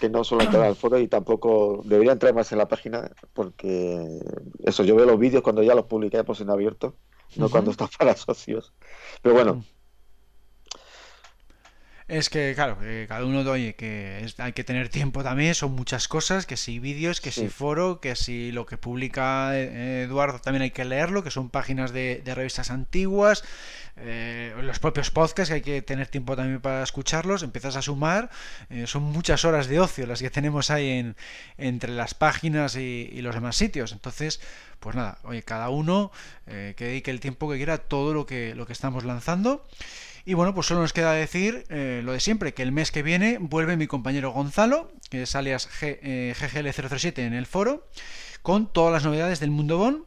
[0.00, 4.20] que no suelo entrar al foro y tampoco debería entrar más en la página porque
[4.64, 6.94] eso, yo veo los vídeos cuando ya los publicamos en abierto,
[7.36, 8.72] no cuando están para socios.
[9.22, 9.64] Pero bueno.
[12.08, 16.46] Es que, claro, cada uno, oye, que hay que tener tiempo también, son muchas cosas,
[16.46, 20.70] que si vídeos, que si foro, que si lo que publica eh, Eduardo también hay
[20.70, 23.44] que leerlo, que son páginas de, revistas antiguas,
[23.98, 28.30] eh, los propios podcasts, que hay que tener tiempo también para escucharlos, empiezas a sumar,
[28.70, 31.14] eh, son muchas horas de ocio las que tenemos ahí en,
[31.58, 33.92] entre las páginas y, y los demás sitios.
[33.92, 34.40] Entonces,
[34.80, 36.10] pues nada, oye, cada uno
[36.46, 39.66] que dedique el tiempo que quiera a todo lo que, lo que estamos lanzando.
[40.28, 43.02] Y bueno, pues solo nos queda decir eh, lo de siempre, que el mes que
[43.02, 47.88] viene vuelve mi compañero Gonzalo, que es alias GGL007 eh, en el foro,
[48.42, 50.04] con todas las novedades del mundo Bon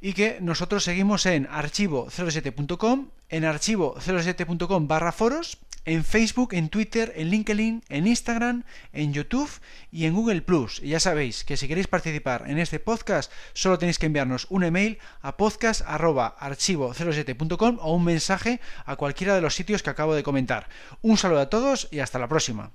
[0.00, 7.30] y que nosotros seguimos en archivo07.com, en archivo07.com barra foros en Facebook, en Twitter, en
[7.30, 8.62] LinkedIn, en Instagram,
[8.92, 9.50] en YouTube
[9.90, 10.80] y en Google Plus.
[10.82, 14.64] Y ya sabéis que si queréis participar en este podcast, solo tenéis que enviarnos un
[14.64, 20.68] email a podcast.archivo07.com o un mensaje a cualquiera de los sitios que acabo de comentar.
[21.02, 22.72] Un saludo a todos y hasta la próxima.